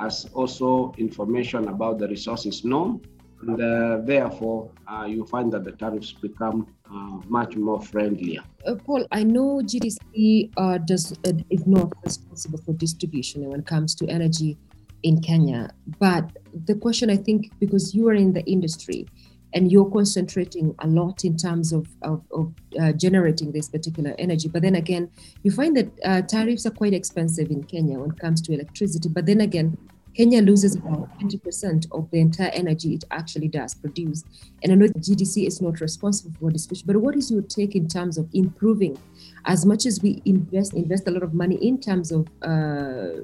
as 0.00 0.26
also 0.34 0.92
information 0.98 1.68
about 1.68 1.98
the 1.98 2.08
resources 2.08 2.64
known. 2.64 3.00
And 3.42 3.60
uh, 3.60 3.98
therefore, 4.04 4.70
uh, 4.88 5.04
you 5.04 5.26
find 5.26 5.52
that 5.52 5.64
the 5.64 5.72
tariffs 5.72 6.12
become 6.12 6.66
uh, 6.90 7.20
much 7.28 7.56
more 7.56 7.80
friendlier. 7.80 8.42
Uh, 8.66 8.74
Paul, 8.76 9.06
I 9.12 9.22
know 9.22 9.60
GDC 9.62 10.50
uh, 10.56 10.78
does 10.78 11.12
uh, 11.26 11.32
is 11.50 11.66
not 11.66 11.92
responsible 12.04 12.58
for 12.64 12.72
distribution 12.72 13.44
when 13.50 13.60
it 13.60 13.66
comes 13.66 13.94
to 13.96 14.06
energy 14.08 14.56
in 15.02 15.20
Kenya. 15.20 15.70
But 15.98 16.30
the 16.64 16.74
question, 16.74 17.10
I 17.10 17.16
think, 17.16 17.52
because 17.60 17.94
you 17.94 18.08
are 18.08 18.14
in 18.14 18.32
the 18.32 18.42
industry, 18.44 19.06
and 19.54 19.70
you're 19.70 19.90
concentrating 19.90 20.74
a 20.80 20.86
lot 20.86 21.24
in 21.24 21.36
terms 21.36 21.72
of, 21.72 21.86
of, 22.02 22.22
of 22.32 22.52
uh, 22.80 22.92
generating 22.92 23.52
this 23.52 23.68
particular 23.68 24.14
energy. 24.18 24.48
But 24.48 24.62
then 24.62 24.74
again, 24.74 25.08
you 25.44 25.52
find 25.52 25.76
that 25.76 25.88
uh, 26.04 26.22
tariffs 26.22 26.66
are 26.66 26.70
quite 26.70 26.92
expensive 26.92 27.50
in 27.50 27.62
Kenya 27.62 27.98
when 27.98 28.10
it 28.10 28.18
comes 28.18 28.42
to 28.42 28.52
electricity. 28.52 29.08
But 29.08 29.26
then 29.26 29.40
again, 29.40 29.78
Kenya 30.16 30.42
loses 30.42 30.76
about 30.76 31.08
20% 31.20 31.86
of 31.92 32.10
the 32.10 32.20
entire 32.20 32.50
energy 32.50 32.94
it 32.94 33.04
actually 33.10 33.48
does 33.48 33.74
produce. 33.74 34.24
And 34.62 34.72
I 34.72 34.74
know 34.76 34.86
the 34.86 35.00
GDC 35.00 35.46
is 35.46 35.60
not 35.60 35.80
responsible 35.80 36.34
for 36.38 36.50
distribution, 36.50 36.86
but 36.86 36.96
what 36.96 37.16
is 37.16 37.30
your 37.30 37.42
take 37.42 37.74
in 37.74 37.88
terms 37.88 38.18
of 38.18 38.28
improving 38.32 38.98
as 39.44 39.64
much 39.66 39.86
as 39.86 40.02
we 40.02 40.22
invest 40.24 40.74
invest 40.74 41.08
a 41.08 41.10
lot 41.10 41.22
of 41.22 41.34
money 41.34 41.56
in 41.56 41.80
terms 41.80 42.12
of 42.12 42.28
uh, 42.42 43.22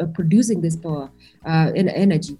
uh 0.00 0.06
producing 0.14 0.60
this 0.60 0.76
power 0.76 1.10
uh, 1.46 1.72
and 1.74 1.88
energy? 1.88 2.38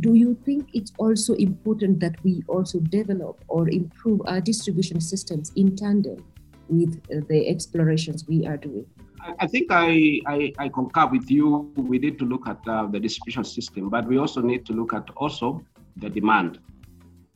Do 0.00 0.14
you 0.14 0.34
think 0.44 0.68
it's 0.72 0.92
also 0.98 1.34
important 1.34 2.00
that 2.00 2.22
we 2.24 2.42
also 2.48 2.78
develop 2.80 3.44
or 3.48 3.68
improve 3.68 4.20
our 4.26 4.40
distribution 4.40 5.00
systems 5.00 5.52
in 5.56 5.76
tandem 5.76 6.24
with 6.68 7.00
uh, 7.12 7.20
the 7.28 7.48
explorations 7.48 8.26
we 8.26 8.46
are 8.46 8.56
doing? 8.56 8.86
I 9.38 9.46
think 9.46 9.68
I, 9.70 10.20
I, 10.26 10.52
I, 10.58 10.68
concur 10.68 11.06
with 11.06 11.30
you. 11.30 11.72
We 11.76 11.98
need 11.98 12.18
to 12.18 12.26
look 12.26 12.46
at 12.46 12.58
uh, 12.68 12.86
the 12.86 13.00
distribution 13.00 13.44
system, 13.44 13.88
but 13.88 14.06
we 14.06 14.18
also 14.18 14.42
need 14.42 14.66
to 14.66 14.74
look 14.74 14.92
at 14.92 15.08
also 15.16 15.64
the 15.96 16.10
demand. 16.10 16.58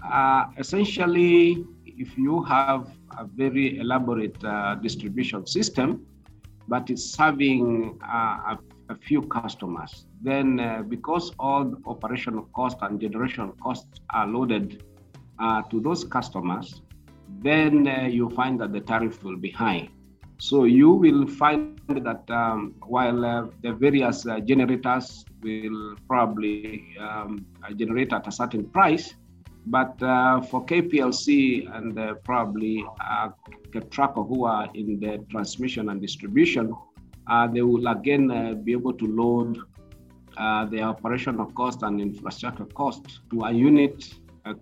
Uh, 0.04 0.46
essentially, 0.58 1.64
if 1.86 2.16
you 2.18 2.42
have 2.42 2.92
a 3.18 3.24
very 3.24 3.78
elaborate 3.78 4.36
uh, 4.44 4.74
distribution 4.76 5.46
system, 5.46 6.06
but 6.68 6.90
it's 6.90 7.04
serving 7.04 7.98
uh, 8.04 8.54
a 8.54 8.58
a 8.88 8.96
few 8.96 9.22
customers. 9.22 10.06
Then, 10.22 10.60
uh, 10.60 10.82
because 10.82 11.32
all 11.38 11.64
the 11.64 11.78
operational 11.86 12.48
costs 12.54 12.80
and 12.82 13.00
generation 13.00 13.52
costs 13.62 14.00
are 14.10 14.26
loaded 14.26 14.82
uh, 15.38 15.62
to 15.62 15.80
those 15.80 16.04
customers, 16.04 16.82
then 17.40 17.86
uh, 17.86 18.06
you 18.06 18.30
find 18.30 18.60
that 18.60 18.72
the 18.72 18.80
tariff 18.80 19.22
will 19.22 19.36
be 19.36 19.50
high. 19.50 19.88
So 20.38 20.64
you 20.64 20.92
will 20.92 21.26
find 21.26 21.80
that 21.88 22.30
um, 22.30 22.74
while 22.86 23.24
uh, 23.24 23.46
the 23.62 23.72
various 23.72 24.26
uh, 24.26 24.38
generators 24.40 25.24
will 25.42 25.96
probably 26.06 26.96
um, 27.00 27.44
generate 27.76 28.12
at 28.12 28.26
a 28.26 28.32
certain 28.32 28.64
price, 28.70 29.14
but 29.66 30.00
uh, 30.02 30.40
for 30.40 30.64
KPLC 30.64 31.68
and 31.76 31.98
probably 32.24 32.84
uh, 33.00 33.30
KETRACO 33.72 34.28
who 34.28 34.44
are 34.44 34.68
in 34.74 35.00
the 35.00 35.18
transmission 35.30 35.88
and 35.88 36.00
distribution, 36.00 36.72
they 37.52 37.62
will 37.62 37.86
again 37.88 38.30
uh, 38.30 38.54
be 38.54 38.72
able 38.72 38.92
to 38.94 39.06
load 39.06 39.58
uh, 40.36 40.64
the 40.66 40.80
operational 40.82 41.46
cost 41.52 41.82
and 41.82 42.00
infrastructure 42.00 42.64
cost 42.66 43.20
to 43.30 43.42
a 43.44 43.52
unit 43.52 44.14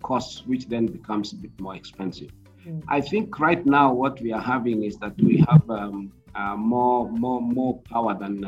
cost, 0.02 0.46
which 0.48 0.66
then 0.68 0.86
becomes 0.86 1.32
a 1.32 1.36
bit 1.36 1.60
more 1.60 1.76
expensive. 1.76 2.30
Mm. 2.66 2.82
I 2.88 3.00
think 3.00 3.38
right 3.38 3.64
now 3.64 3.92
what 3.92 4.20
we 4.20 4.32
are 4.32 4.40
having 4.40 4.82
is 4.82 4.96
that 4.96 5.16
we 5.20 5.44
have 5.48 5.68
um, 5.70 6.12
more, 6.56 7.08
more, 7.10 7.40
more 7.40 7.78
power 7.82 8.14
than 8.18 8.40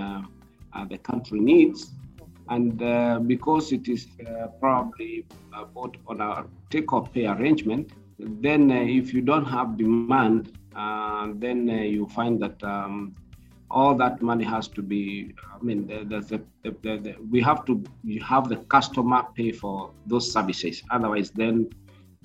the 0.88 0.98
country 0.98 1.40
needs. 1.40 1.92
And 2.50 2.82
uh, 2.82 3.20
because 3.20 3.72
it 3.72 3.88
is 3.88 4.06
uh, 4.26 4.46
probably 4.58 5.26
uh, 5.52 5.64
bought 5.64 5.96
on 6.06 6.20
a 6.20 6.46
take 6.70 6.92
or 6.92 7.06
pay 7.06 7.26
arrangement, 7.26 7.92
then 8.18 8.70
if 8.70 9.12
you 9.12 9.20
don't 9.20 9.44
have 9.44 9.76
demand, 9.76 10.58
then 11.40 11.68
you 11.68 12.06
find 12.08 12.40
that 12.40 12.62
um, 12.64 13.14
all 13.70 13.94
that 13.94 14.22
money 14.22 14.44
has 14.44 14.66
to 14.68 14.82
be 14.82 15.34
i 15.54 15.62
mean 15.62 15.86
the, 15.86 16.20
the, 16.62 16.70
the, 16.82 17.14
we 17.30 17.40
have 17.40 17.64
to 17.64 17.82
have 18.22 18.48
the 18.48 18.56
customer 18.68 19.24
pay 19.34 19.52
for 19.52 19.92
those 20.06 20.32
services. 20.32 20.82
Otherwise 20.90 21.30
then 21.30 21.68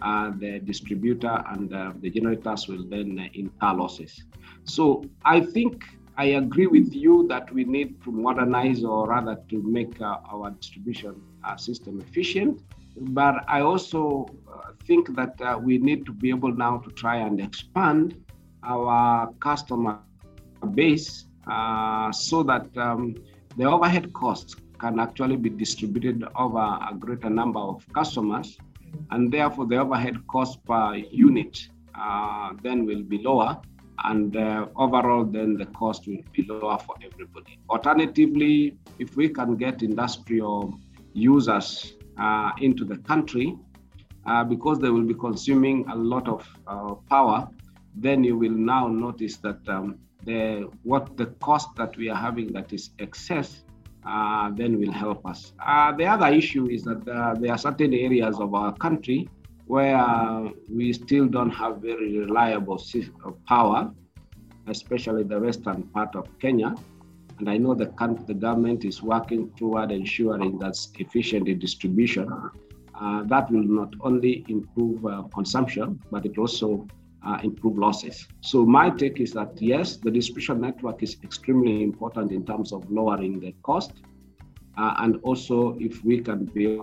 uh, 0.02 0.32
the 0.40 0.60
distributor 0.60 1.44
and 1.50 1.74
uh, 1.74 1.94
the 2.02 2.10
generators 2.10 2.68
will 2.68 2.84
then 2.90 3.20
uh, 3.20 3.28
incur 3.34 3.74
losses. 3.74 4.24
So 4.64 5.04
i 5.26 5.40
think 5.40 5.84
i 6.18 6.26
agree 6.26 6.68
with 6.68 6.94
you 6.94 7.28
that 7.28 7.52
we 7.54 7.64
need 7.64 8.02
to 8.04 8.12
modernize 8.12 8.84
or 8.84 9.08
rather 9.08 9.38
to 9.50 9.62
make 9.64 10.00
uh, 10.02 10.20
our 10.32 10.52
distribution 10.52 11.22
uh, 11.44 11.58
system 11.58 12.00
efficient. 12.00 12.62
But 12.96 13.44
i 13.48 13.62
also 13.62 14.28
uh, 14.48 14.72
think 14.86 15.16
that 15.16 15.62
we 15.62 15.78
need 15.78 16.06
to 16.06 16.14
be 16.14 16.30
able 16.30 16.54
now 16.54 16.78
to 16.78 16.90
try 16.92 17.18
and 17.18 17.40
expand 17.42 18.24
our 18.64 19.34
customer 19.42 20.00
base 20.74 21.26
uh, 21.48 22.12
so 22.12 22.44
that 22.44 22.66
um, 22.78 23.16
the 23.58 23.66
overhead 23.66 24.12
costs 24.14 24.56
can 24.80 25.00
actually 25.00 25.38
be 25.38 25.50
distributed 25.50 26.24
over 26.36 26.60
a 26.60 26.94
greater 26.98 27.30
number 27.30 27.60
of 27.60 27.86
customers, 27.94 28.58
and 29.12 29.32
therefore 29.32 29.66
the 29.66 29.78
overhead 29.78 30.16
cost 30.28 30.64
per 30.66 30.96
unit 30.96 31.68
uh, 31.98 32.52
then 32.64 32.86
will 32.86 33.04
be 33.04 33.20
lower, 33.20 33.60
and 34.06 34.36
uh, 34.36 34.68
overall 34.76 35.24
then 35.24 35.56
the 35.56 35.66
cost 35.68 36.08
will 36.08 36.24
be 36.34 36.44
lower 36.44 36.78
for 36.80 36.96
everybody. 37.04 37.60
Alternatively, 37.70 38.78
if 39.00 39.16
we 39.16 39.30
can 39.30 39.56
get 39.56 39.84
industrial 39.84 40.78
users 41.14 41.94
uh, 42.18 42.52
into 42.60 42.84
the 42.84 42.98
country, 42.98 43.56
uh, 44.26 44.44
because 44.44 44.80
they 44.80 44.90
will 44.90 45.04
be 45.04 45.14
consuming 45.14 45.86
a 45.90 45.96
lot 45.96 46.28
of 46.28 46.48
uh, 46.68 46.94
power, 47.10 47.48
then 47.96 48.24
you 48.24 48.38
will 48.38 48.52
now 48.52 48.88
notice 48.88 49.38
that 49.38 49.60
um, 49.68 50.00
the 50.26 50.70
what 50.84 51.18
the 51.18 51.28
cost 51.48 51.70
that 51.76 51.96
we 51.98 52.10
are 52.10 52.22
having 52.28 52.52
that 52.54 52.72
is 52.74 52.92
excess 53.00 53.64
uh, 54.06 54.50
then 54.52 54.80
will 54.80 54.92
help 54.92 55.26
us. 55.26 55.54
Uh, 55.66 55.92
the 55.94 56.06
other 56.06 56.28
issue 56.28 56.70
is 56.70 56.84
that 56.84 57.08
uh, 57.08 57.34
there 57.36 57.52
are 57.52 57.58
certain 57.58 57.94
areas 57.94 58.40
of 58.40 58.54
our 58.54 58.74
country 58.76 59.30
where 59.68 60.52
we 60.70 60.92
still 60.92 61.26
don't 61.28 61.50
have 61.50 61.78
very 61.78 62.18
reliable 62.18 62.82
power, 63.48 63.92
especially 64.68 65.24
the 65.24 65.40
western 65.40 65.84
part 65.84 66.16
of 66.16 66.28
Kenya. 66.40 66.76
And 67.40 67.50
I 67.50 67.58
know 67.58 67.74
the, 67.74 67.86
the 68.28 68.34
government 68.34 68.86
is 68.86 69.02
working 69.02 69.52
toward 69.58 69.92
ensuring 69.92 70.60
that's 70.60 70.92
efficient 71.00 71.46
distribution. 71.60 72.32
Uh, 72.94 73.24
that 73.24 73.50
will 73.50 73.64
not 73.64 73.94
only 74.02 74.46
improve 74.50 75.06
uh, 75.06 75.24
consumption, 75.34 76.00
but 76.12 76.26
it 76.26 76.38
also 76.38 76.86
uh, 77.26 77.40
improve 77.44 77.78
losses. 77.78 78.28
So 78.42 78.66
my 78.66 78.90
take 78.90 79.20
is 79.20 79.32
that 79.34 79.62
yes, 79.62 79.98
the 79.98 80.12
distribution 80.12 80.62
network 80.62 81.04
is 81.04 81.18
extremely 81.24 81.84
important 81.84 82.32
in 82.32 82.46
terms 82.46 82.72
of 82.72 82.90
lowering 82.92 83.40
the 83.40 83.54
cost, 83.64 83.94
uh, 84.78 84.96
and 85.00 85.20
also 85.24 85.78
if 85.80 86.04
we 86.04 86.20
can 86.20 86.46
be 86.46 86.80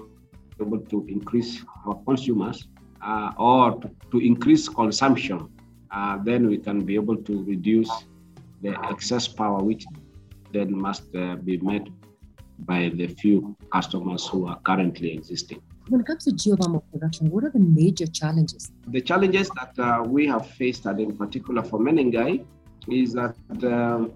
able 0.61 0.79
to 0.79 1.07
increase 1.09 1.65
our 1.87 1.97
consumers 2.07 2.69
uh, 3.03 3.33
or 3.39 3.81
to, 3.81 3.91
to, 4.11 4.19
increase 4.19 4.69
consumption, 4.69 5.49
uh, 5.91 6.19
then 6.23 6.47
we 6.47 6.59
can 6.59 6.85
be 6.85 6.95
able 6.95 7.17
to 7.17 7.43
reduce 7.45 7.91
the 8.63 8.77
excess 8.91 9.27
power, 9.27 9.63
which 9.63 9.85
then 10.53 10.77
must 10.77 11.15
uh, 11.17 11.37
be 11.37 11.57
met 11.59 11.89
by 12.61 12.91
the 12.95 13.07
few 13.07 13.57
customers 13.73 14.27
who 14.27 14.47
are 14.47 14.59
currently 14.61 15.13
existing. 15.13 15.63
When 15.91 16.03
it 16.03 16.07
comes 16.07 16.25
to 16.27 16.31
geothermal 16.31 16.85
production, 16.93 17.29
what 17.31 17.43
are 17.43 17.51
the 17.51 17.59
major 17.59 18.07
challenges? 18.07 18.71
The 18.87 19.01
challenges 19.01 19.51
that 19.59 19.77
uh, 19.77 20.05
we 20.07 20.25
have 20.29 20.47
faced, 20.47 20.87
and 20.87 21.01
in 21.01 21.17
particular 21.17 21.65
for 21.65 21.81
Menengai, 21.81 22.47
is 22.87 23.15
that 23.15 23.35
uh, 23.65 24.07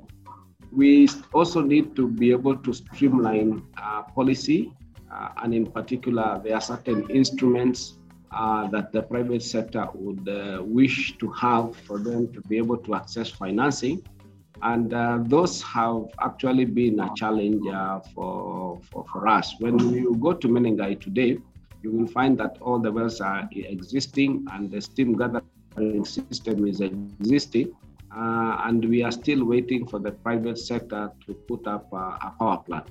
we 0.71 1.09
also 1.33 1.63
need 1.63 1.97
to 1.97 2.07
be 2.07 2.31
able 2.31 2.57
to 2.59 2.73
streamline 2.73 3.67
uh, 3.77 4.03
policy, 4.03 4.73
uh, 5.13 5.31
and 5.43 5.53
in 5.53 5.67
particular, 5.67 6.41
there 6.45 6.55
are 6.55 6.61
certain 6.61 7.11
instruments 7.11 7.95
uh, 8.31 8.69
that 8.69 8.93
the 8.93 9.03
private 9.03 9.43
sector 9.43 9.89
would 9.95 10.29
uh, 10.29 10.63
wish 10.63 11.19
to 11.19 11.29
have 11.33 11.75
for 11.75 11.99
them 11.99 12.33
to 12.35 12.41
be 12.43 12.57
able 12.57 12.77
to 12.77 12.95
access 12.95 13.31
financing. 13.31 14.01
And 14.63 14.93
those 15.29 15.61
have 15.63 16.05
actually 16.23 16.67
been 16.67 17.01
a 17.01 17.11
challenge 17.17 17.65
for, 18.15 18.81
for, 18.89 19.05
for 19.13 19.27
us. 19.27 19.57
When 19.59 19.77
you 19.93 20.15
go 20.21 20.33
to 20.33 20.49
Menengai 20.49 21.01
today, 21.01 21.39
you 21.85 21.91
will 21.93 22.07
find 22.07 22.39
that 22.39 22.57
all 22.63 22.79
the 22.79 22.91
wells 22.91 23.21
are 23.21 23.49
existing 23.53 24.47
and 24.53 24.71
the 24.71 24.81
steam 24.81 25.17
gathering 25.17 26.05
system 26.05 26.67
is 26.67 26.81
existing. 26.81 27.77
Uh, 28.17 28.57
and 28.67 28.85
we 28.89 29.03
are 29.03 29.13
still 29.13 29.45
waiting 29.45 29.87
for 29.87 29.99
the 29.99 30.13
private 30.13 30.59
sector 30.59 31.11
to 31.27 31.35
put 31.49 31.67
up 31.67 31.93
a 31.93 32.33
power 32.39 32.59
plant. 32.59 32.89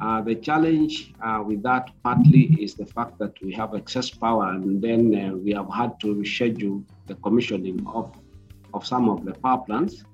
Uh, 0.00 0.20
the 0.20 0.34
challenge 0.34 1.12
uh, 1.24 1.42
with 1.44 1.62
that 1.62 1.90
partly 2.04 2.44
is 2.62 2.74
the 2.74 2.86
fact 2.86 3.18
that 3.18 3.32
we 3.42 3.52
have 3.52 3.74
excess 3.74 4.10
power 4.10 4.50
and 4.52 4.80
then 4.80 5.02
uh, 5.14 5.34
we 5.34 5.52
have 5.52 5.68
had 5.72 5.98
to 5.98 6.14
reschedule 6.14 6.84
the 7.06 7.14
commissioning 7.16 7.84
of, 7.86 8.14
of 8.74 8.86
some 8.86 9.08
of 9.08 9.24
the 9.24 9.32
power 9.32 9.58
plants. 9.66 10.04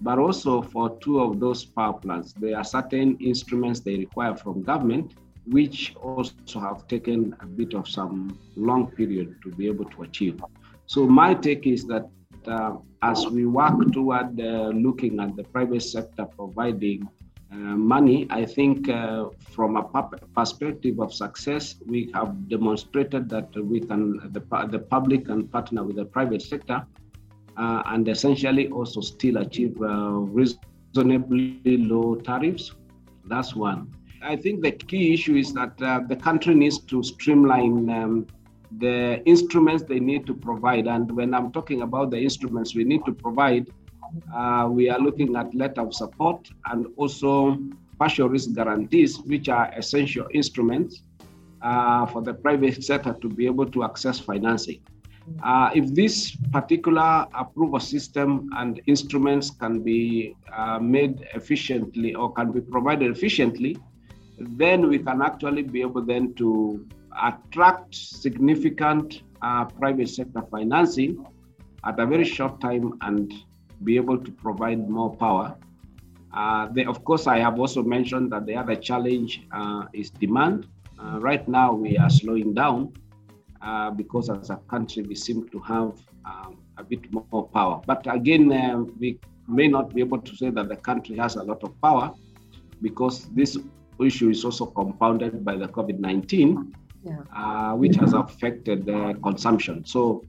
But 0.00 0.18
also 0.18 0.60
for 0.60 0.98
two 0.98 1.20
of 1.20 1.40
those 1.40 1.64
power 1.64 1.94
plants, 1.94 2.34
there 2.34 2.56
are 2.58 2.64
certain 2.64 3.16
instruments 3.18 3.80
they 3.80 3.96
require 3.96 4.36
from 4.36 4.62
government, 4.62 5.14
which 5.46 5.94
also 6.02 6.60
have 6.60 6.86
taken 6.88 7.34
a 7.40 7.46
bit 7.46 7.74
of 7.74 7.88
some 7.88 8.38
long 8.56 8.90
period 8.92 9.36
to 9.42 9.50
be 9.50 9.66
able 9.66 9.84
to 9.86 10.02
achieve. 10.02 10.42
So 10.86 11.06
my 11.06 11.34
take 11.34 11.66
is 11.66 11.84
that 11.86 12.08
uh, 12.46 12.76
as 13.02 13.26
we 13.26 13.46
work 13.46 13.92
toward 13.92 14.40
uh, 14.40 14.68
looking 14.68 15.20
at 15.20 15.36
the 15.36 15.44
private 15.44 15.82
sector 15.82 16.26
providing 16.26 17.08
uh, 17.52 17.56
money, 17.56 18.26
I 18.30 18.44
think 18.44 18.88
uh, 18.88 19.26
from 19.50 19.76
a 19.76 19.82
perspective 20.34 21.00
of 21.00 21.12
success, 21.12 21.76
we 21.86 22.10
have 22.14 22.48
demonstrated 22.48 23.28
that 23.30 23.54
we 23.56 23.80
can, 23.80 24.32
the, 24.32 24.40
the 24.70 24.78
public 24.78 25.26
can 25.26 25.48
partner 25.48 25.84
with 25.84 25.96
the 25.96 26.04
private 26.04 26.42
sector 26.42 26.84
uh, 27.56 27.82
and 27.86 28.08
essentially 28.08 28.68
also 28.68 29.00
still 29.00 29.38
achieve 29.38 29.76
reasonably 29.78 31.60
low 31.64 32.16
tariffs. 32.16 32.72
That's 33.26 33.54
one. 33.54 33.90
I 34.24 34.36
think 34.36 34.62
the 34.62 34.72
key 34.72 35.12
issue 35.12 35.36
is 35.36 35.52
that 35.52 35.80
uh, 35.82 36.00
the 36.08 36.16
country 36.16 36.54
needs 36.54 36.78
to 36.78 37.02
streamline 37.02 37.90
um, 37.90 38.26
the 38.78 39.22
instruments 39.26 39.84
they 39.84 40.00
need 40.00 40.26
to 40.26 40.34
provide. 40.34 40.86
And 40.86 41.10
when 41.14 41.34
I'm 41.34 41.52
talking 41.52 41.82
about 41.82 42.10
the 42.10 42.18
instruments 42.18 42.74
we 42.74 42.84
need 42.84 43.04
to 43.04 43.12
provide, 43.12 43.68
uh, 44.34 44.66
we 44.70 44.88
are 44.88 44.98
looking 44.98 45.36
at 45.36 45.54
letter 45.54 45.82
of 45.82 45.94
support 45.94 46.48
and 46.70 46.86
also 46.96 47.58
partial 47.98 48.28
risk 48.30 48.54
guarantees, 48.54 49.18
which 49.20 49.48
are 49.50 49.70
essential 49.76 50.26
instruments 50.32 51.02
uh, 51.60 52.06
for 52.06 52.22
the 52.22 52.32
private 52.32 52.82
sector 52.82 53.14
to 53.20 53.28
be 53.28 53.44
able 53.44 53.66
to 53.66 53.84
access 53.84 54.18
financing. 54.18 54.80
Uh, 55.42 55.70
if 55.74 55.94
this 55.94 56.36
particular 56.52 57.26
approval 57.34 57.80
system 57.80 58.50
and 58.56 58.80
instruments 58.86 59.50
can 59.50 59.80
be 59.82 60.34
uh, 60.52 60.78
made 60.78 61.26
efficiently 61.34 62.14
or 62.14 62.32
can 62.32 62.52
be 62.52 62.60
provided 62.60 63.10
efficiently, 63.10 63.76
then 64.38 64.88
we 64.88 64.98
can 64.98 65.22
actually 65.22 65.62
be 65.62 65.80
able 65.80 66.02
then 66.02 66.34
to 66.34 66.86
attract 67.22 67.94
significant 67.94 69.22
uh, 69.42 69.64
private 69.64 70.08
sector 70.08 70.42
financing 70.50 71.24
at 71.84 71.98
a 71.98 72.06
very 72.06 72.24
short 72.24 72.60
time 72.60 72.98
and 73.02 73.32
be 73.84 73.96
able 73.96 74.18
to 74.18 74.30
provide 74.32 74.88
more 74.88 75.14
power. 75.16 75.56
Uh, 76.32 76.68
they, 76.72 76.84
of 76.84 77.04
course, 77.04 77.26
I 77.26 77.38
have 77.38 77.60
also 77.60 77.82
mentioned 77.82 78.32
that 78.32 78.46
the 78.46 78.56
other 78.56 78.74
challenge 78.74 79.46
uh, 79.52 79.84
is 79.92 80.10
demand. 80.10 80.66
Uh, 80.98 81.18
right 81.20 81.46
now, 81.46 81.72
we 81.72 81.96
are 81.96 82.10
slowing 82.10 82.54
down 82.54 82.92
uh, 83.62 83.90
because 83.90 84.30
as 84.30 84.50
a 84.50 84.56
country, 84.68 85.02
we 85.02 85.14
seem 85.14 85.48
to 85.50 85.58
have 85.60 85.92
um, 86.24 86.58
a 86.78 86.82
bit 86.82 87.00
more 87.12 87.48
power. 87.48 87.80
But 87.86 88.06
again, 88.12 88.50
uh, 88.50 88.78
we 88.98 89.20
may 89.46 89.68
not 89.68 89.94
be 89.94 90.00
able 90.00 90.18
to 90.18 90.36
say 90.36 90.50
that 90.50 90.68
the 90.68 90.76
country 90.76 91.16
has 91.16 91.36
a 91.36 91.42
lot 91.42 91.62
of 91.62 91.80
power 91.80 92.12
because 92.80 93.26
this 93.28 93.56
issue 94.00 94.30
is 94.30 94.44
also 94.44 94.66
compounded 94.66 95.44
by 95.44 95.56
the 95.56 95.68
COVID 95.68 95.98
19, 95.98 96.74
yeah. 97.04 97.18
Uh, 97.36 97.74
which 97.74 97.96
has 97.96 98.12
affected 98.14 98.86
the 98.86 99.14
consumption. 99.22 99.84
So 99.84 100.24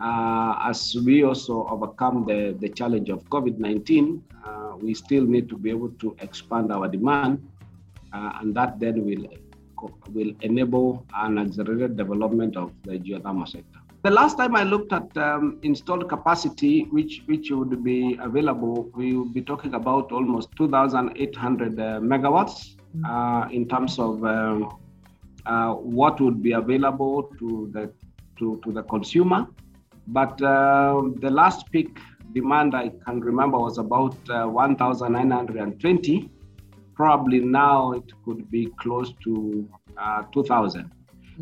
uh, 0.00 0.58
as 0.64 0.96
we 1.04 1.22
also 1.22 1.66
overcome 1.68 2.24
the, 2.26 2.56
the 2.58 2.68
challenge 2.68 3.10
of 3.10 3.24
COVID 3.28 3.58
19, 3.58 4.22
uh, 4.44 4.72
we 4.80 4.94
still 4.94 5.24
need 5.24 5.48
to 5.48 5.56
be 5.56 5.70
able 5.70 5.90
to 6.00 6.16
expand 6.20 6.72
our 6.72 6.88
demand, 6.88 7.46
uh, 8.12 8.38
and 8.40 8.54
that 8.56 8.80
then 8.80 9.04
will, 9.04 9.26
will 10.12 10.32
enable 10.40 11.06
an 11.14 11.38
accelerated 11.38 11.96
development 11.96 12.56
of 12.56 12.72
the 12.82 12.98
geothermal 12.98 13.46
sector. 13.46 13.80
The 14.02 14.10
last 14.10 14.36
time 14.36 14.54
I 14.54 14.64
looked 14.64 14.92
at 14.92 15.16
um, 15.16 15.58
installed 15.62 16.08
capacity, 16.10 16.82
which, 16.90 17.22
which 17.24 17.50
would 17.50 17.82
be 17.82 18.18
available, 18.20 18.90
we 18.94 19.16
will 19.16 19.24
be 19.24 19.40
talking 19.40 19.74
about 19.74 20.12
almost 20.12 20.50
2,800 20.56 21.80
uh, 21.80 22.00
megawatts 22.00 22.76
uh, 23.06 23.48
in 23.50 23.68
terms 23.68 23.98
of 23.98 24.24
um, 24.24 24.78
uh, 25.46 25.72
what 25.74 26.20
would 26.20 26.42
be 26.42 26.52
available 26.52 27.24
to 27.38 27.70
the 27.72 27.92
to, 28.38 28.60
to 28.64 28.72
the 28.72 28.82
consumer 28.84 29.46
but 30.08 30.40
uh, 30.42 31.02
the 31.20 31.30
last 31.30 31.70
peak 31.70 31.98
demand 32.32 32.74
I 32.74 32.90
can 33.06 33.20
remember 33.20 33.58
was 33.58 33.78
about 33.78 34.16
uh, 34.28 34.46
1,920. 34.46 36.30
Probably 36.94 37.40
now 37.40 37.92
it 37.92 38.12
could 38.24 38.50
be 38.50 38.66
close 38.78 39.12
to 39.24 39.68
uh, 39.96 40.22
2,000. 40.32 40.90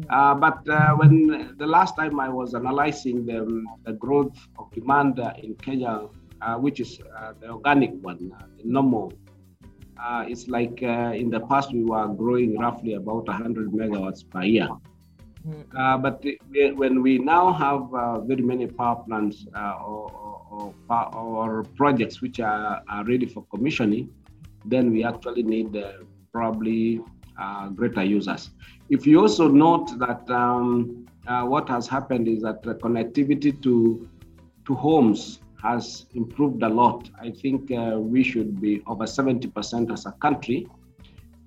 Uh, 0.08 0.34
but 0.34 0.66
uh, 0.68 0.94
when 0.94 1.54
the 1.58 1.66
last 1.66 1.96
time 1.96 2.18
I 2.20 2.28
was 2.28 2.54
analyzing 2.54 3.26
the, 3.26 3.64
the 3.84 3.92
growth 3.92 4.36
of 4.58 4.70
demand 4.72 5.18
in 5.42 5.54
Kenya, 5.56 6.06
uh, 6.40 6.56
which 6.56 6.80
is 6.80 6.98
the 7.40 7.50
organic 7.50 7.90
one, 8.02 8.32
the 8.56 8.64
normal, 8.64 9.12
it's 10.28 10.48
like 10.48 10.82
in 10.82 11.30
the 11.30 11.40
past 11.40 11.72
we 11.72 11.84
were 11.84 12.08
growing 12.08 12.58
roughly 12.58 12.94
about 12.94 13.27
100 13.27 13.70
megawatts 13.70 14.29
per 14.29 14.42
year. 14.42 14.68
Mm-hmm. 15.46 15.77
Uh, 15.77 15.98
but 15.98 16.24
when 16.77 17.02
we 17.02 17.18
now 17.18 17.52
have 17.52 17.92
uh, 17.94 18.20
very 18.20 18.42
many 18.42 18.66
power 18.66 19.02
plants 19.04 19.44
uh, 19.56 19.74
or, 19.85 20.72
or, 20.88 21.14
or, 21.16 21.64
projects 21.74 22.22
which 22.22 22.38
are, 22.38 22.83
are, 22.88 23.04
ready 23.04 23.27
for 23.27 23.44
commissioning, 23.46 24.08
then 24.64 24.92
we 24.92 25.02
actually 25.02 25.42
need 25.42 25.77
uh, 25.77 25.92
probably 26.33 27.00
uh, 27.40 27.68
greater 27.70 28.04
users. 28.04 28.50
If 28.88 29.04
you 29.04 29.20
also 29.20 29.48
note 29.48 29.98
that 29.98 30.31
um, 30.31 31.06
uh, 31.27 31.44
what 31.44 31.68
has 31.68 31.88
happened 31.88 32.29
is 32.29 32.42
that 32.42 32.62
the 32.62 32.74
connectivity 32.74 33.60
to 33.62 34.08
to 34.64 34.74
homes 34.74 35.40
has 35.63 36.06
improved 36.15 36.63
a 36.63 36.69
lot. 36.69 37.08
I 37.21 37.31
think 37.31 37.71
we 37.71 38.23
should 38.23 38.60
be 38.60 38.83
over 38.87 39.04
70% 39.04 39.92
as 39.92 40.06
a 40.06 40.13
country 40.13 40.67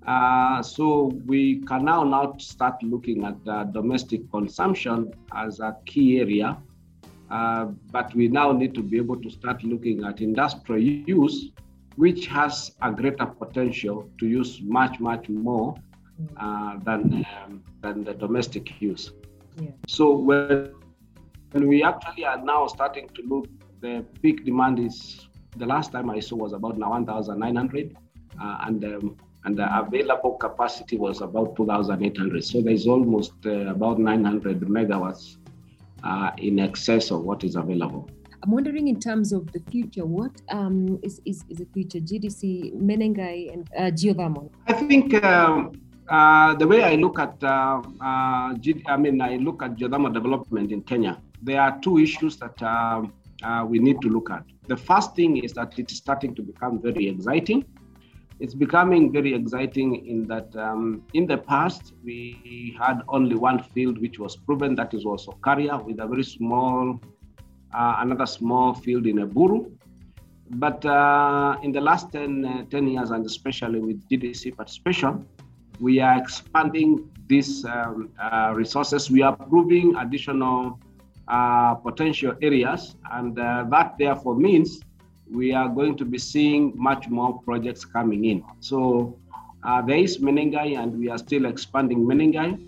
uh, 0.08 0.62
so 0.62 1.12
we 1.26 1.62
can 1.62 1.84
now 1.84 2.04
now 2.04 2.36
start 2.38 2.82
looking 2.84 3.26
at 3.26 3.36
uh, 3.48 3.64
domestic 3.64 4.30
consumption 4.30 5.12
as 5.34 5.60
a 5.60 5.76
key 5.86 6.20
area, 6.20 6.58
uh, 7.32 7.66
but 7.92 8.14
we 8.14 8.28
now 8.28 8.52
need 8.52 8.76
to 8.76 8.84
be 8.84 8.98
able 8.98 9.20
to 9.20 9.30
start 9.32 9.64
looking 9.64 10.04
at 10.04 10.22
industrial 10.22 10.82
use 10.82 11.52
which 11.96 12.28
has 12.28 12.74
a 12.82 12.92
greater 12.92 13.26
potential 13.26 14.10
to 14.20 14.28
use 14.28 14.60
much, 14.62 15.00
much 15.00 15.30
more 15.30 15.74
uh, 16.38 16.78
than, 16.84 17.26
um, 17.42 17.64
than 17.82 18.04
the 18.04 18.14
domestic 18.14 18.82
use. 18.82 19.14
Yeah. 19.62 19.70
So 19.88 20.12
when, 20.12 20.74
when 21.52 21.70
we 21.70 21.84
actually 21.84 22.26
are 22.26 22.44
now 22.44 22.68
starting 22.68 23.08
to 23.16 23.22
look, 23.22 23.48
the 23.86 24.06
peak 24.22 24.46
demand 24.46 24.80
is, 24.80 25.28
the 25.58 25.68
last 25.74 25.92
time 25.92 26.10
I 26.10 26.20
saw 26.20 26.36
was 26.46 26.54
about 26.54 26.76
1,900 26.78 27.98
uh, 28.42 28.58
and 28.68 28.84
um, 28.84 29.18
and 29.46 29.56
the 29.60 29.68
available 29.80 30.34
capacity 30.46 30.98
was 30.98 31.22
about 31.22 31.56
2,800. 31.56 32.44
So 32.44 32.62
there's 32.62 32.88
almost 32.88 33.34
uh, 33.46 33.68
about 33.76 34.00
900 34.00 34.62
megawatts 34.62 35.38
uh, 36.04 36.32
in 36.40 36.58
excess 36.58 37.12
of 37.12 37.22
what 37.22 37.44
is 37.44 37.56
available. 37.56 38.10
I'm 38.42 38.50
wondering 38.50 38.88
in 38.88 39.00
terms 39.00 39.32
of 39.32 39.52
the 39.52 39.62
future, 39.70 40.04
what 40.04 40.32
um, 40.50 41.00
is, 41.04 41.22
is, 41.26 41.46
is 41.48 41.58
the 41.60 41.68
future 41.76 42.00
GDC, 42.00 42.74
Menengai, 42.90 43.54
and 43.54 43.70
uh, 43.78 43.82
geothermal? 44.00 44.50
I 44.66 44.74
think 44.74 45.14
um, 45.24 45.74
uh, 46.10 46.56
the 46.56 46.68
way 46.68 46.82
I 46.82 46.96
look 46.96 47.20
at, 47.20 47.36
uh, 47.44 47.84
uh, 48.02 48.54
G- 48.56 48.84
I 48.88 48.98
mean, 48.98 49.22
I 49.22 49.36
look 49.36 49.62
at 49.62 49.76
geothermal 49.76 50.12
development 50.12 50.72
in 50.72 50.82
Kenya. 50.82 51.22
There 51.44 51.62
are 51.62 51.78
two 51.82 52.00
issues 52.00 52.38
that 52.38 52.58
um, 52.64 53.14
uh, 53.46 53.64
we 53.66 53.80
need 53.80 54.02
to 54.02 54.10
look 54.10 54.30
at. 54.32 54.44
The 54.68 54.78
first 54.78 55.16
thing 55.16 55.38
is 55.38 55.54
that 55.54 55.78
it's 55.78 55.96
starting 55.96 56.34
to 56.36 56.42
become 56.42 56.82
very 56.82 57.08
exciting. 57.08 57.66
It's 58.40 58.54
becoming 58.54 59.12
very 59.14 59.34
exciting 59.34 60.06
in 60.06 60.28
that 60.28 60.54
um, 60.58 61.04
in 61.14 61.26
the 61.26 61.38
past 61.38 61.94
we 62.04 62.76
had 62.82 63.02
only 63.08 63.36
one 63.36 63.60
field 63.74 64.02
which 64.02 64.20
was 64.20 64.36
proven, 64.36 64.76
that 64.76 64.94
is 64.94 65.06
also 65.06 65.32
Olkaria, 65.32 65.84
with 65.86 66.00
a 66.00 66.08
very 66.08 66.24
small 66.24 67.00
uh, 67.74 67.96
another 68.00 68.26
small 68.26 68.74
field 68.74 69.06
in 69.06 69.18
Eburu. 69.18 69.72
But 70.50 70.86
uh, 70.86 71.58
in 71.64 71.72
the 71.72 71.82
last 71.82 72.12
10, 72.12 72.46
uh, 72.46 72.64
10, 72.70 72.88
years, 72.88 73.12
and 73.12 73.26
especially 73.26 73.80
with 73.80 74.08
GDC 74.10 74.56
participation, 74.56 75.28
we 75.80 76.00
are 76.00 76.18
expanding 76.18 77.10
these 77.28 77.66
um, 77.66 78.12
uh, 78.22 78.54
resources. 78.56 79.10
We 79.10 79.24
are 79.24 79.36
proving 79.36 79.96
additional 79.98 80.80
uh, 81.28 81.76
potential 81.76 82.34
areas, 82.42 82.96
and 83.14 83.38
uh, 83.40 83.66
that 83.70 83.96
therefore 83.98 84.36
means 84.36 84.82
we 85.32 85.54
are 85.54 85.70
going 85.70 85.98
to 85.98 86.06
be 86.06 86.18
seeing 86.18 86.74
much 86.76 87.08
more 87.10 87.42
projects 87.42 87.84
coming 87.84 88.26
in. 88.26 88.44
So 88.60 89.18
there 89.88 89.98
is 89.98 90.20
Menengai, 90.20 90.78
and 90.78 91.00
we 91.00 91.10
are 91.10 91.18
still 91.18 91.46
expanding 91.46 92.06
Menengai. 92.06 92.62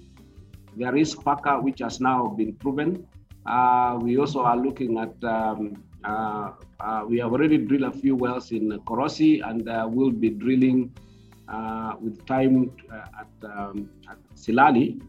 There 0.76 0.96
is 0.96 1.16
Paka, 1.16 1.60
which 1.60 1.80
has 1.80 2.00
now 2.00 2.28
been 2.28 2.54
proven. 2.54 3.08
Uh, 3.48 3.98
we 4.02 4.18
also 4.18 4.42
are 4.42 4.58
looking 4.58 4.98
at, 5.00 5.16
um, 5.24 5.82
uh, 6.04 6.52
uh, 6.80 7.04
we 7.08 7.18
have 7.18 7.32
already 7.32 7.58
drilled 7.58 7.96
a 7.96 7.98
few 7.98 8.16
wells 8.16 8.52
in 8.52 8.70
Korosi 8.86 9.42
and 9.48 9.70
uh, 9.70 9.88
we'll 9.90 10.12
be 10.12 10.30
drilling 10.30 10.94
uh, 11.48 11.94
with 12.00 12.24
time 12.26 12.72
uh, 12.92 13.22
at, 13.22 13.50
um, 13.50 13.90
at, 14.10 14.18
Silali. 14.36 15.02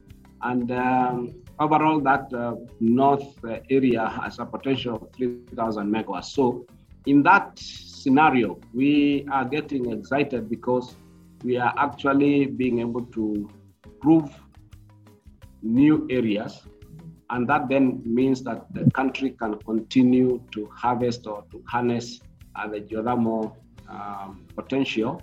And 0.43 0.71
um, 0.71 1.35
overall, 1.61 2.01
that 2.01 2.31
north 2.81 3.45
area 3.71 4.09
has 4.09 4.39
a 4.39 4.47
potential 4.47 4.97
of 4.97 5.13
3,000 5.17 5.93
megawatts. 5.93 6.27
So, 6.27 6.67
in 7.07 7.23
that 7.23 7.59
scenario, 7.59 8.61
we 8.75 9.27
are 9.31 9.45
getting 9.45 9.93
excited 9.93 10.49
because 10.51 10.95
we 11.43 11.57
are 11.57 11.73
actually 11.79 12.47
being 12.47 12.81
able 12.81 13.05
to 13.07 13.49
prove 14.01 14.31
new 15.63 16.07
areas 16.11 16.63
and 17.31 17.49
that 17.49 17.69
then 17.69 18.03
means 18.05 18.43
that 18.43 18.73
the 18.73 18.91
country 18.93 19.31
can 19.31 19.59
continue 19.59 20.41
to 20.53 20.67
harvest 20.75 21.27
or 21.27 21.45
to 21.51 21.63
harness 21.67 22.21
uh, 22.57 22.67
the 22.67 22.81
geothermal 22.81 23.55
um, 23.89 24.47
potential, 24.57 25.23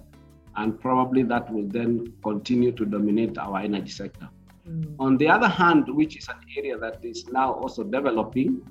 and 0.55 0.79
probably 0.79 1.23
that 1.23 1.51
will 1.51 1.67
then 1.67 2.13
continue 2.23 2.71
to 2.71 2.85
dominate 2.85 3.37
our 3.37 3.59
energy 3.59 3.89
sector. 3.89 4.29
Mm. 4.67 4.95
On 4.99 5.17
the 5.17 5.27
other 5.27 5.47
hand, 5.47 5.87
which 5.87 6.17
is 6.17 6.27
an 6.27 6.39
area 6.57 6.77
that 6.77 7.03
is 7.03 7.27
now 7.27 7.53
also 7.53 7.83
developing, 7.83 8.61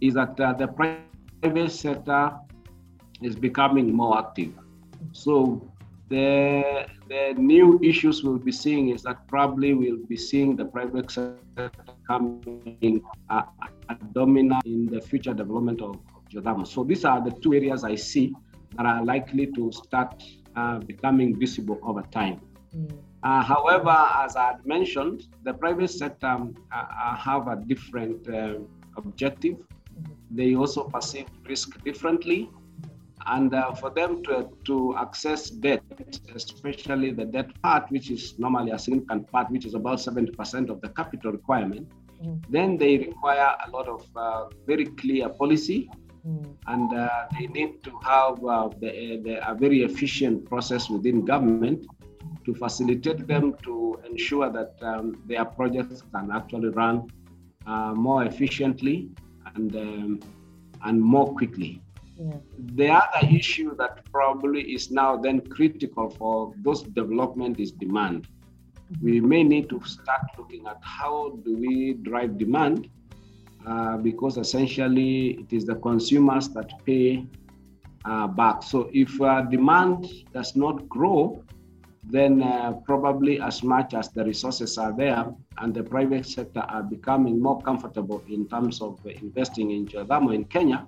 is 0.00 0.14
that 0.14 0.38
uh, 0.40 0.52
the 0.52 0.68
private 0.68 1.72
sector 1.72 2.32
is 3.22 3.36
becoming 3.36 3.92
more 3.92 4.18
active. 4.18 4.52
So 5.12 5.60
the, 6.08 6.86
the 7.08 7.34
new 7.36 7.78
issues 7.82 8.22
we'll 8.22 8.38
be 8.38 8.52
seeing 8.52 8.90
is 8.90 9.02
that 9.02 9.26
probably 9.28 9.74
we'll 9.74 10.04
be 10.06 10.16
seeing 10.16 10.56
the 10.56 10.64
private 10.64 11.10
sector 11.10 11.70
coming 12.06 13.02
uh, 13.28 13.42
a 13.88 13.94
dominant 14.12 14.64
in 14.66 14.86
the 14.86 15.00
future 15.00 15.34
development 15.34 15.82
of, 15.82 15.98
of. 16.36 16.68
So 16.68 16.84
these 16.84 17.04
are 17.04 17.22
the 17.22 17.30
two 17.30 17.54
areas 17.54 17.84
I 17.84 17.96
see 17.96 18.34
that 18.76 18.86
are 18.86 19.04
likely 19.04 19.46
to 19.48 19.72
start 19.72 20.22
uh, 20.56 20.78
becoming 20.78 21.38
visible 21.38 21.78
over 21.82 22.02
time. 22.02 22.40
Mm. 22.76 22.98
Uh, 23.22 23.42
however, 23.42 23.96
as 24.24 24.34
I 24.36 24.46
had 24.52 24.66
mentioned, 24.66 25.28
the 25.44 25.52
private 25.52 25.90
sector 25.90 26.26
um, 26.26 26.54
uh, 26.72 26.76
uh, 26.76 27.16
have 27.16 27.48
a 27.48 27.56
different 27.56 28.26
uh, 28.28 28.54
objective. 28.96 29.56
Mm-hmm. 29.56 30.12
They 30.30 30.54
also 30.54 30.84
perceive 30.84 31.26
risk 31.46 31.82
differently 31.84 32.48
and 33.26 33.54
uh, 33.54 33.72
for 33.72 33.90
them 33.90 34.22
to, 34.24 34.48
to 34.64 34.94
access 34.96 35.50
debt, 35.50 35.82
especially 36.34 37.10
the 37.10 37.24
debt 37.24 37.50
part, 37.62 37.90
which 37.90 38.10
is 38.10 38.38
normally 38.38 38.70
a 38.70 38.78
significant 38.78 39.30
part, 39.30 39.50
which 39.50 39.66
is 39.66 39.74
about 39.74 39.98
70% 39.98 40.70
of 40.70 40.80
the 40.80 40.88
capital 40.88 41.32
requirement, 41.32 41.88
mm. 42.22 42.42
then 42.48 42.78
they 42.78 42.98
require 42.98 43.56
a 43.66 43.70
lot 43.70 43.88
of 43.88 44.06
uh, 44.16 44.46
very 44.66 44.86
clear 44.86 45.28
policy. 45.28 45.90
Mm. 46.26 46.54
And 46.66 46.92
uh, 46.94 47.26
they 47.38 47.46
need 47.46 47.82
to 47.84 47.98
have 48.04 48.44
uh, 48.44 48.68
the, 48.78 49.20
the, 49.24 49.50
a 49.50 49.54
very 49.54 49.82
efficient 49.82 50.46
process 50.46 50.90
within 50.90 51.24
government 51.24 51.86
to 52.44 52.54
facilitate 52.54 53.26
them 53.26 53.54
to 53.62 54.00
ensure 54.08 54.50
that 54.50 54.74
um, 54.82 55.22
their 55.26 55.44
projects 55.44 56.02
can 56.12 56.30
actually 56.30 56.68
run 56.68 57.08
uh, 57.66 57.92
more 57.94 58.24
efficiently 58.24 59.08
and, 59.54 59.76
um, 59.76 60.20
and 60.84 61.00
more 61.00 61.32
quickly. 61.34 61.80
The 62.76 62.88
other 62.90 63.26
issue 63.34 63.74
that 63.76 64.04
probably 64.12 64.62
is 64.74 64.90
now 64.90 65.16
then 65.16 65.40
critical 65.40 66.10
for 66.10 66.52
those 66.58 66.82
development 66.82 67.58
is 67.58 67.72
demand. 67.72 68.28
Mm-hmm. 68.92 69.04
We 69.04 69.20
may 69.20 69.42
need 69.42 69.70
to 69.70 69.80
start 69.84 70.20
looking 70.36 70.66
at 70.66 70.78
how 70.82 71.38
do 71.44 71.56
we 71.56 71.94
drive 71.94 72.36
demand 72.36 72.90
uh, 73.66 73.96
because 73.98 74.36
essentially 74.36 75.38
it 75.42 75.52
is 75.52 75.64
the 75.64 75.76
consumers 75.76 76.48
that 76.50 76.70
pay 76.84 77.26
uh, 78.04 78.26
back. 78.26 78.62
So 78.62 78.90
if 78.92 79.20
uh, 79.20 79.42
demand 79.42 80.06
does 80.34 80.56
not 80.56 80.88
grow, 80.88 81.42
then 82.10 82.42
uh, 82.42 82.72
probably 82.84 83.40
as 83.40 83.62
much 83.62 83.94
as 83.94 84.10
the 84.10 84.24
resources 84.24 84.78
are 84.78 84.94
there 84.96 85.26
and 85.58 85.74
the 85.74 85.82
private 85.82 86.26
sector 86.26 86.60
are 86.60 86.82
becoming 86.82 87.40
more 87.40 87.60
comfortable 87.62 88.22
in 88.28 88.48
terms 88.48 88.80
of 88.80 88.98
investing 89.06 89.70
in 89.70 89.86
geothermal 89.86 90.34
in 90.34 90.44
Kenya, 90.44 90.86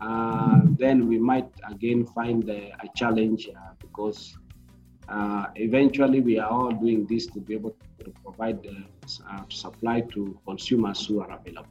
uh, 0.00 0.60
then 0.78 1.08
we 1.08 1.18
might 1.18 1.48
again 1.70 2.06
find 2.06 2.48
a, 2.48 2.72
a 2.80 2.88
challenge 2.94 3.48
uh, 3.48 3.72
because 3.80 4.36
uh, 5.08 5.46
eventually 5.54 6.20
we 6.20 6.38
are 6.38 6.50
all 6.50 6.70
doing 6.70 7.06
this 7.06 7.26
to 7.26 7.40
be 7.40 7.54
able 7.54 7.74
to 8.04 8.10
provide 8.22 8.66
uh, 8.66 9.42
supply 9.48 10.00
to 10.00 10.38
consumers 10.46 11.06
who 11.06 11.20
are 11.20 11.30
available 11.30 11.70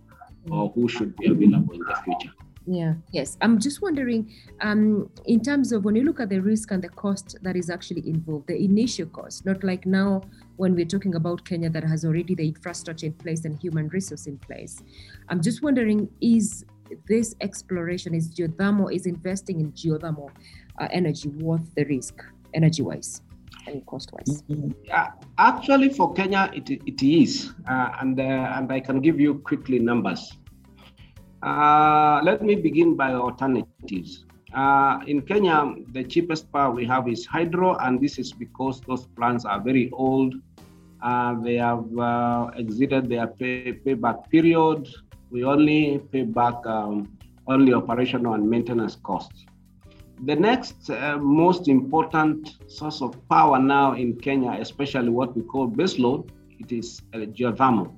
or 0.51 0.69
who 0.69 0.87
should 0.87 1.15
be 1.17 1.27
available 1.27 1.73
in 1.73 1.81
the 1.81 1.95
future. 2.03 2.31
Yeah, 2.67 2.95
yes. 3.11 3.37
I'm 3.41 3.59
just 3.59 3.81
wondering, 3.81 4.33
um, 4.61 5.09
in 5.25 5.41
terms 5.41 5.71
of 5.71 5.85
when 5.85 5.95
you 5.95 6.03
look 6.03 6.19
at 6.19 6.29
the 6.29 6.39
risk 6.39 6.71
and 6.71 6.83
the 6.83 6.89
cost 6.89 7.37
that 7.43 7.55
is 7.55 7.69
actually 7.69 8.07
involved, 8.07 8.47
the 8.47 8.57
initial 8.57 9.05
cost, 9.07 9.45
not 9.45 9.63
like 9.63 9.85
now 9.85 10.21
when 10.57 10.73
we're 10.73 10.85
talking 10.85 11.15
about 11.15 11.45
Kenya 11.45 11.69
that 11.69 11.83
has 11.83 12.05
already 12.05 12.33
the 12.33 12.47
infrastructure 12.47 13.05
in 13.05 13.13
place 13.13 13.45
and 13.45 13.59
human 13.61 13.87
resource 13.89 14.25
in 14.25 14.37
place. 14.39 14.81
I'm 15.29 15.41
just 15.41 15.61
wondering, 15.61 16.09
is 16.21 16.65
this 17.07 17.35
exploration 17.41 18.13
is 18.13 18.29
geothermal 18.33 18.93
is 18.93 19.05
investing 19.05 19.59
in 19.59 19.71
geothermal 19.71 20.29
uh, 20.79 20.87
energy 20.91 21.29
worth 21.29 21.73
the 21.75 21.83
risk 21.85 22.21
energy 22.53 22.81
wise 22.81 23.21
and 23.67 23.85
cost 23.85 24.11
wise 24.13 24.43
yeah 24.83 25.11
actually 25.37 25.89
for 25.89 26.13
kenya 26.13 26.51
it, 26.53 26.69
it 26.69 27.01
is 27.01 27.53
uh, 27.67 27.89
and 27.99 28.19
uh, 28.19 28.23
and 28.23 28.71
i 28.71 28.79
can 28.79 28.99
give 29.01 29.19
you 29.19 29.35
quickly 29.39 29.79
numbers 29.79 30.37
uh, 31.43 32.21
let 32.23 32.41
me 32.41 32.55
begin 32.55 32.95
by 32.95 33.13
alternatives 33.13 34.25
uh, 34.53 34.99
in 35.07 35.21
kenya 35.21 35.73
the 35.93 36.03
cheapest 36.03 36.51
power 36.51 36.71
we 36.71 36.85
have 36.85 37.07
is 37.07 37.25
hydro 37.25 37.75
and 37.77 38.01
this 38.01 38.17
is 38.17 38.31
because 38.33 38.81
those 38.81 39.05
plants 39.17 39.45
are 39.45 39.61
very 39.61 39.89
old 39.93 40.33
uh, 41.03 41.35
they 41.41 41.55
have 41.55 41.85
exceeded 42.55 43.09
their 43.09 43.27
pay, 43.27 43.73
payback 43.85 44.29
period 44.29 44.87
we 45.29 45.43
only 45.43 45.99
pay 46.11 46.23
back 46.23 46.65
um, 46.65 47.15
only 47.47 47.73
operational 47.73 48.33
and 48.33 48.49
maintenance 48.49 48.95
costs. 48.95 49.45
The 50.23 50.35
next 50.35 50.89
uh, 50.89 51.17
most 51.17 51.67
important 51.67 52.55
source 52.67 53.01
of 53.01 53.17
power 53.29 53.59
now 53.59 53.93
in 53.93 54.15
Kenya, 54.15 54.57
especially 54.59 55.09
what 55.09 55.35
we 55.35 55.41
call 55.43 55.67
baseload, 55.67 56.29
it 56.59 56.71
is 56.71 57.01
uh, 57.13 57.17
geothermal. 57.37 57.93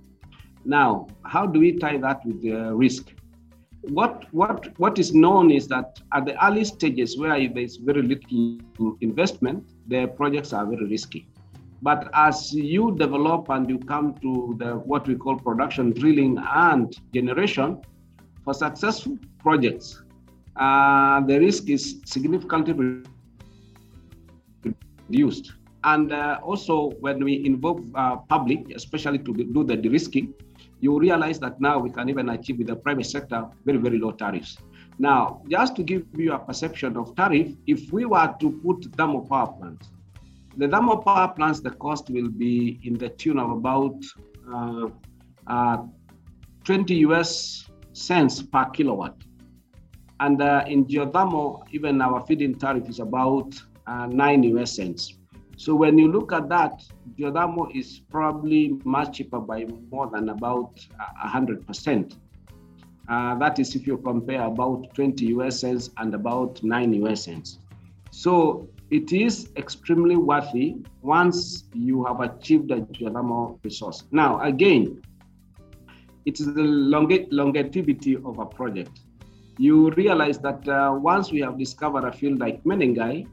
Now, 0.65 1.07
how 1.23 1.45
do 1.45 1.59
we 1.59 1.73
tie 1.73 1.97
that 1.97 2.25
with 2.25 2.41
the 2.41 2.73
risk? 2.75 3.13
What 3.89 4.25
what 4.33 4.77
what 4.79 4.99
is 4.99 5.13
known 5.13 5.51
is 5.51 5.67
that 5.67 5.99
at 6.13 6.25
the 6.25 6.45
early 6.45 6.63
stages 6.65 7.17
where 7.17 7.47
there's 7.49 7.77
very 7.77 8.01
little 8.01 8.97
investment, 9.01 9.63
the 9.87 10.07
projects 10.07 10.53
are 10.53 10.65
very 10.65 10.85
risky. 10.85 11.27
But 11.81 12.09
as 12.13 12.53
you 12.53 12.95
develop 12.97 13.49
and 13.49 13.69
you 13.69 13.79
come 13.79 14.15
to 14.15 14.55
the 14.57 14.75
what 14.75 15.07
we 15.07 15.15
call 15.15 15.37
production, 15.37 15.91
drilling, 15.91 16.37
and 16.53 16.95
generation, 17.13 17.81
for 18.43 18.53
successful 18.53 19.17
projects, 19.39 20.01
uh, 20.55 21.21
the 21.21 21.39
risk 21.39 21.69
is 21.69 22.01
significantly 22.05 23.03
reduced. 25.09 25.53
And 25.83 26.11
uh, 26.11 26.39
also, 26.43 26.91
when 26.99 27.23
we 27.23 27.45
involve 27.45 27.85
uh, 27.95 28.17
public, 28.27 28.71
especially 28.75 29.19
to 29.19 29.33
do 29.33 29.63
the 29.63 29.77
de-risking, 29.77 30.33
you 30.79 30.99
realize 30.99 31.39
that 31.39 31.59
now 31.59 31.79
we 31.79 31.89
can 31.89 32.09
even 32.09 32.29
achieve 32.29 32.57
with 32.59 32.67
the 32.67 32.75
private 32.75 33.05
sector 33.05 33.45
very, 33.65 33.77
very 33.77 33.97
low 33.99 34.11
tariffs. 34.11 34.57
Now, 34.99 35.41
just 35.49 35.75
to 35.75 35.83
give 35.83 36.05
you 36.15 36.33
a 36.33 36.39
perception 36.39 36.97
of 36.97 37.15
tariff, 37.15 37.53
if 37.67 37.91
we 37.91 38.05
were 38.05 38.33
to 38.39 38.51
put 38.63 38.85
thermal 38.95 39.21
power 39.21 39.53
plants, 39.53 39.89
the 40.57 40.67
thermal 40.67 40.97
power 40.97 41.27
plants, 41.33 41.59
the 41.59 41.71
cost 41.71 42.09
will 42.09 42.29
be 42.29 42.79
in 42.83 42.95
the 42.95 43.09
tune 43.09 43.37
of 43.37 43.51
about 43.51 44.03
uh, 44.51 44.87
uh, 45.45 45.77
20 46.63 46.95
US 46.95 47.69
cents 47.93 48.41
per 48.41 48.65
kilowatt. 48.65 49.15
And 50.19 50.41
uh, 50.41 50.63
in 50.67 50.85
geothermal, 50.85 51.63
even 51.71 52.01
our 52.01 52.25
feed-in 52.25 52.55
tariff 52.55 52.89
is 52.89 52.99
about 52.99 53.53
uh, 53.85 54.07
9 54.07 54.43
US 54.43 54.75
cents. 54.75 55.16
So 55.57 55.73
when 55.73 55.97
you 55.97 56.11
look 56.11 56.31
at 56.31 56.49
that, 56.49 56.83
geothermal 57.17 57.75
is 57.75 57.99
probably 58.11 58.79
much 58.85 59.17
cheaper 59.17 59.39
by 59.39 59.65
more 59.91 60.07
than 60.07 60.29
about 60.29 60.79
100%. 61.25 62.15
Uh, 63.09 63.35
that 63.39 63.57
is 63.57 63.75
if 63.75 63.87
you 63.87 63.97
compare 63.97 64.43
about 64.43 64.93
20 64.93 65.25
US 65.37 65.61
cents 65.61 65.89
and 65.97 66.13
about 66.13 66.61
9 66.63 66.93
US 67.05 67.23
cents. 67.23 67.57
So 68.11 68.69
it 68.91 69.11
is 69.11 69.49
extremely 69.57 70.15
worthy 70.15 70.75
once 71.01 71.63
you 71.73 72.05
have 72.05 72.19
achieved 72.19 72.69
a 72.69 72.81
geothermal 72.81 73.57
resource. 73.63 74.03
Now, 74.11 74.39
again, 74.41 75.01
it 76.27 76.39
is 76.39 76.53
the 76.53 76.61
longe- 76.61 77.27
longevity 77.31 78.15
of 78.17 78.37
a 78.37 78.45
project. 78.45 78.99
You 79.57 79.89
realize 79.91 80.37
that 80.39 80.67
uh, 80.67 80.93
once 81.01 81.31
we 81.31 81.39
have 81.39 81.57
discovered 81.57 82.03
a 82.03 82.11
field 82.11 82.39
like 82.39 82.63
Menengai, 82.63 83.27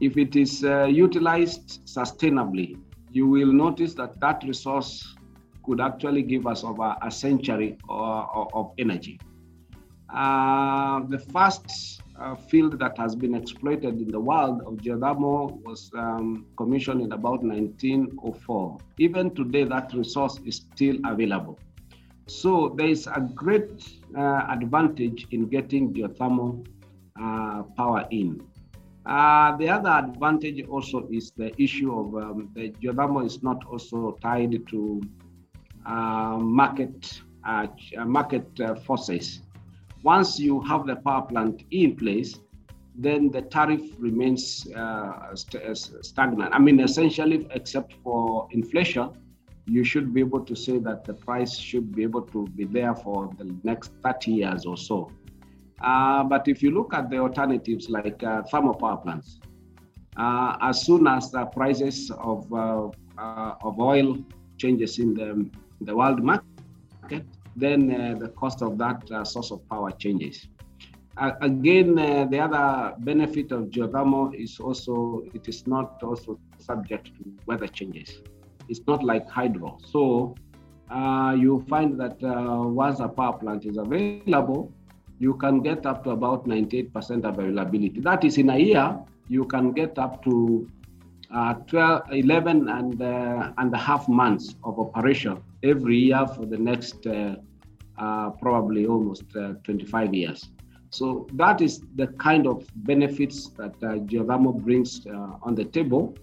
if 0.00 0.16
it 0.16 0.36
is 0.36 0.64
uh, 0.64 0.84
utilized 0.84 1.86
sustainably, 1.86 2.78
you 3.10 3.26
will 3.26 3.52
notice 3.52 3.94
that 3.94 4.18
that 4.20 4.42
resource 4.44 5.14
could 5.64 5.80
actually 5.80 6.22
give 6.22 6.46
us 6.46 6.64
over 6.64 6.96
a 7.02 7.10
century 7.10 7.76
of, 7.88 8.48
of 8.54 8.72
energy. 8.78 9.18
Uh, 10.12 11.00
the 11.08 11.18
first 11.18 12.00
uh, 12.18 12.34
field 12.34 12.78
that 12.78 12.96
has 12.98 13.14
been 13.14 13.34
exploited 13.34 14.00
in 14.00 14.08
the 14.08 14.18
world 14.20 14.60
of 14.66 14.74
geothermal 14.74 15.62
was 15.62 15.90
um, 15.96 16.46
commissioned 16.56 17.00
in 17.00 17.12
about 17.12 17.42
1904. 17.42 18.78
Even 18.98 19.34
today, 19.34 19.64
that 19.64 19.92
resource 19.94 20.38
is 20.44 20.56
still 20.56 20.96
available. 21.06 21.58
So 22.26 22.74
there 22.76 22.88
is 22.88 23.06
a 23.06 23.20
great 23.34 23.88
uh, 24.16 24.42
advantage 24.48 25.26
in 25.30 25.48
getting 25.48 25.92
geothermal 25.92 26.66
uh, 27.20 27.62
power 27.76 28.06
in. 28.10 28.42
Uh, 29.06 29.56
the 29.56 29.68
other 29.68 29.88
advantage 29.88 30.66
also 30.68 31.08
is 31.10 31.30
the 31.32 31.50
issue 31.60 31.92
of 31.92 32.14
um, 32.14 32.50
the 32.54 32.70
geothermal 32.82 33.24
is 33.24 33.42
not 33.42 33.64
also 33.66 34.18
tied 34.20 34.52
to 34.68 35.00
uh, 35.86 36.36
market 36.38 37.22
uh, 37.46 37.66
uh 37.96 38.04
market 38.04 38.48
uh, 38.60 38.74
forces. 38.74 39.40
Once 40.02 40.38
you 40.38 40.60
have 40.60 40.86
the 40.86 40.96
power 40.96 41.22
plant 41.22 41.64
in 41.70 41.96
place, 41.96 42.38
then 42.94 43.30
the 43.30 43.42
tariff 43.42 43.80
remains 43.98 44.66
uh, 44.76 45.34
st- 45.34 45.76
stagnant. 46.04 46.54
I 46.54 46.58
mean, 46.58 46.80
essentially, 46.80 47.46
except 47.52 47.94
for 48.02 48.46
inflation, 48.50 49.10
you 49.66 49.84
should 49.84 50.12
be 50.12 50.20
able 50.20 50.44
to 50.44 50.54
say 50.54 50.78
that 50.78 51.04
the 51.04 51.14
price 51.14 51.56
should 51.56 51.94
be 51.94 52.02
able 52.02 52.22
to 52.22 52.46
be 52.48 52.64
there 52.64 52.94
for 52.94 53.30
the 53.38 53.54
next 53.62 53.92
30 54.02 54.32
years 54.32 54.66
or 54.66 54.76
so. 54.76 55.10
Uh, 55.80 56.22
but 56.24 56.46
if 56.46 56.62
you 56.62 56.70
look 56.70 56.92
at 56.92 57.08
the 57.10 57.18
alternatives 57.18 57.88
like 57.88 58.22
uh, 58.22 58.42
thermal 58.42 58.74
power 58.74 58.98
plants, 58.98 59.40
uh, 60.16 60.56
as 60.60 60.82
soon 60.84 61.06
as 61.06 61.30
the 61.30 61.44
prices 61.46 62.10
of, 62.10 62.52
uh, 62.52 62.88
uh, 63.16 63.54
of 63.62 63.80
oil 63.80 64.18
changes 64.58 64.98
in 64.98 65.14
the, 65.14 65.48
the 65.80 65.94
world 65.94 66.22
market, 66.22 67.24
then 67.56 67.90
uh, 67.90 68.18
the 68.18 68.28
cost 68.28 68.62
of 68.62 68.76
that 68.76 69.02
source 69.26 69.50
of 69.50 69.66
power 69.68 69.90
changes. 69.92 70.48
again, 71.40 71.94
the 71.94 72.38
other 72.38 72.94
benefit 72.98 73.50
of 73.52 73.64
geothermal 73.70 74.34
is 74.34 74.60
also 74.60 75.22
it 75.34 75.48
is 75.48 75.66
not 75.66 76.02
also 76.02 76.38
subject 76.58 77.06
to 77.16 77.22
weather 77.46 77.66
changes. 77.66 78.22
It's 78.68 78.80
not 78.86 79.02
like 79.02 79.28
hydro. 79.28 79.78
So 79.84 80.34
you 81.44 81.64
find 81.68 81.98
that 82.00 82.16
once 82.20 83.00
a 83.00 83.08
power 83.08 83.36
plant 83.38 83.64
is 83.64 83.76
available, 83.76 84.72
you 85.20 85.34
can 85.34 85.60
get 85.60 85.86
up 85.86 86.02
to 86.04 86.10
about 86.10 86.46
98% 86.46 87.24
availability. 87.24 88.00
That 88.00 88.24
is 88.24 88.38
in 88.38 88.48
a 88.50 88.58
year, 88.58 88.98
you 89.28 89.44
can 89.44 89.72
get 89.72 89.98
up 89.98 90.24
to 90.24 90.66
uh, 91.32 91.54
12, 91.68 92.02
11 92.10 92.68
and, 92.68 93.00
uh, 93.00 93.52
and 93.58 93.72
a 93.72 93.76
half 93.76 94.08
months 94.08 94.56
of 94.64 94.80
operation 94.80 95.40
every 95.62 95.98
year 95.98 96.26
for 96.26 96.46
the 96.46 96.58
next 96.58 97.06
uh, 97.06 97.36
uh 97.98 98.30
probably 98.30 98.86
almost 98.86 99.24
uh, 99.36 99.52
25 99.62 100.14
years. 100.14 100.48
So 100.88 101.28
that 101.34 101.60
is 101.60 101.82
the 101.96 102.06
kind 102.28 102.46
of 102.46 102.66
benefits 102.76 103.50
that 103.58 103.74
uh, 103.82 104.00
geothermal 104.10 104.58
brings 104.58 105.06
on 105.42 105.54
the 105.54 105.66
table 105.66 106.16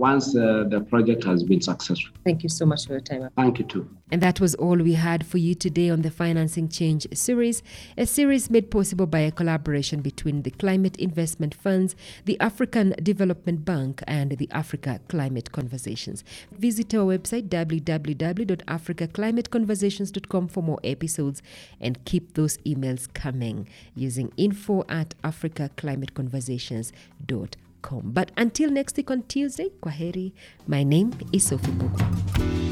once 0.00 0.34
uh, 0.34 0.64
the 0.68 0.80
project 0.80 1.22
has 1.24 1.44
been 1.44 1.60
successful. 1.60 2.16
Thank 2.24 2.42
you 2.42 2.48
so 2.48 2.64
much 2.64 2.86
for 2.86 2.94
your 2.94 3.02
time. 3.02 3.28
Thank 3.36 3.58
you 3.58 3.66
too. 3.66 3.86
And 4.10 4.22
that 4.22 4.40
was 4.40 4.54
all 4.56 4.76
we 4.76 4.94
had 4.94 5.24
for 5.26 5.36
you 5.38 5.54
today 5.54 5.88
on 5.90 6.02
the 6.02 6.10
Financing 6.10 6.68
Change 6.68 7.06
series, 7.12 7.62
a 7.96 8.04
series 8.06 8.50
made 8.50 8.68
possible 8.70 9.06
by 9.06 9.20
a 9.20 9.30
collaboration 9.30 10.00
between 10.00 10.42
the 10.42 10.50
Climate 10.50 10.96
Investment 10.96 11.54
Funds, 11.54 11.94
the 12.24 12.40
African 12.40 12.96
Development 13.02 13.64
Bank, 13.64 14.02
and 14.08 14.32
the 14.32 14.48
Africa 14.50 15.00
Climate 15.08 15.52
Conversations. 15.52 16.24
Visit 16.50 16.92
our 16.94 17.04
website 17.04 17.48
www.africaclimateconversations.com 17.48 20.48
for 20.48 20.62
more 20.62 20.80
episodes 20.82 21.42
and 21.78 22.02
keep 22.06 22.32
those 22.34 22.56
emails 22.58 23.12
coming 23.12 23.68
using 23.94 24.32
info 24.36 24.84
at 24.88 25.14
africaclimateconversations.com. 25.22 27.69
But 28.04 28.30
until 28.36 28.70
next 28.70 28.96
week 28.96 29.10
on 29.10 29.22
Tuesday, 29.24 29.70
kwaheri. 29.82 30.32
My 30.66 30.82
name 30.82 31.12
is 31.32 31.46
Sophie 31.46 31.72
Buku. 31.72 32.69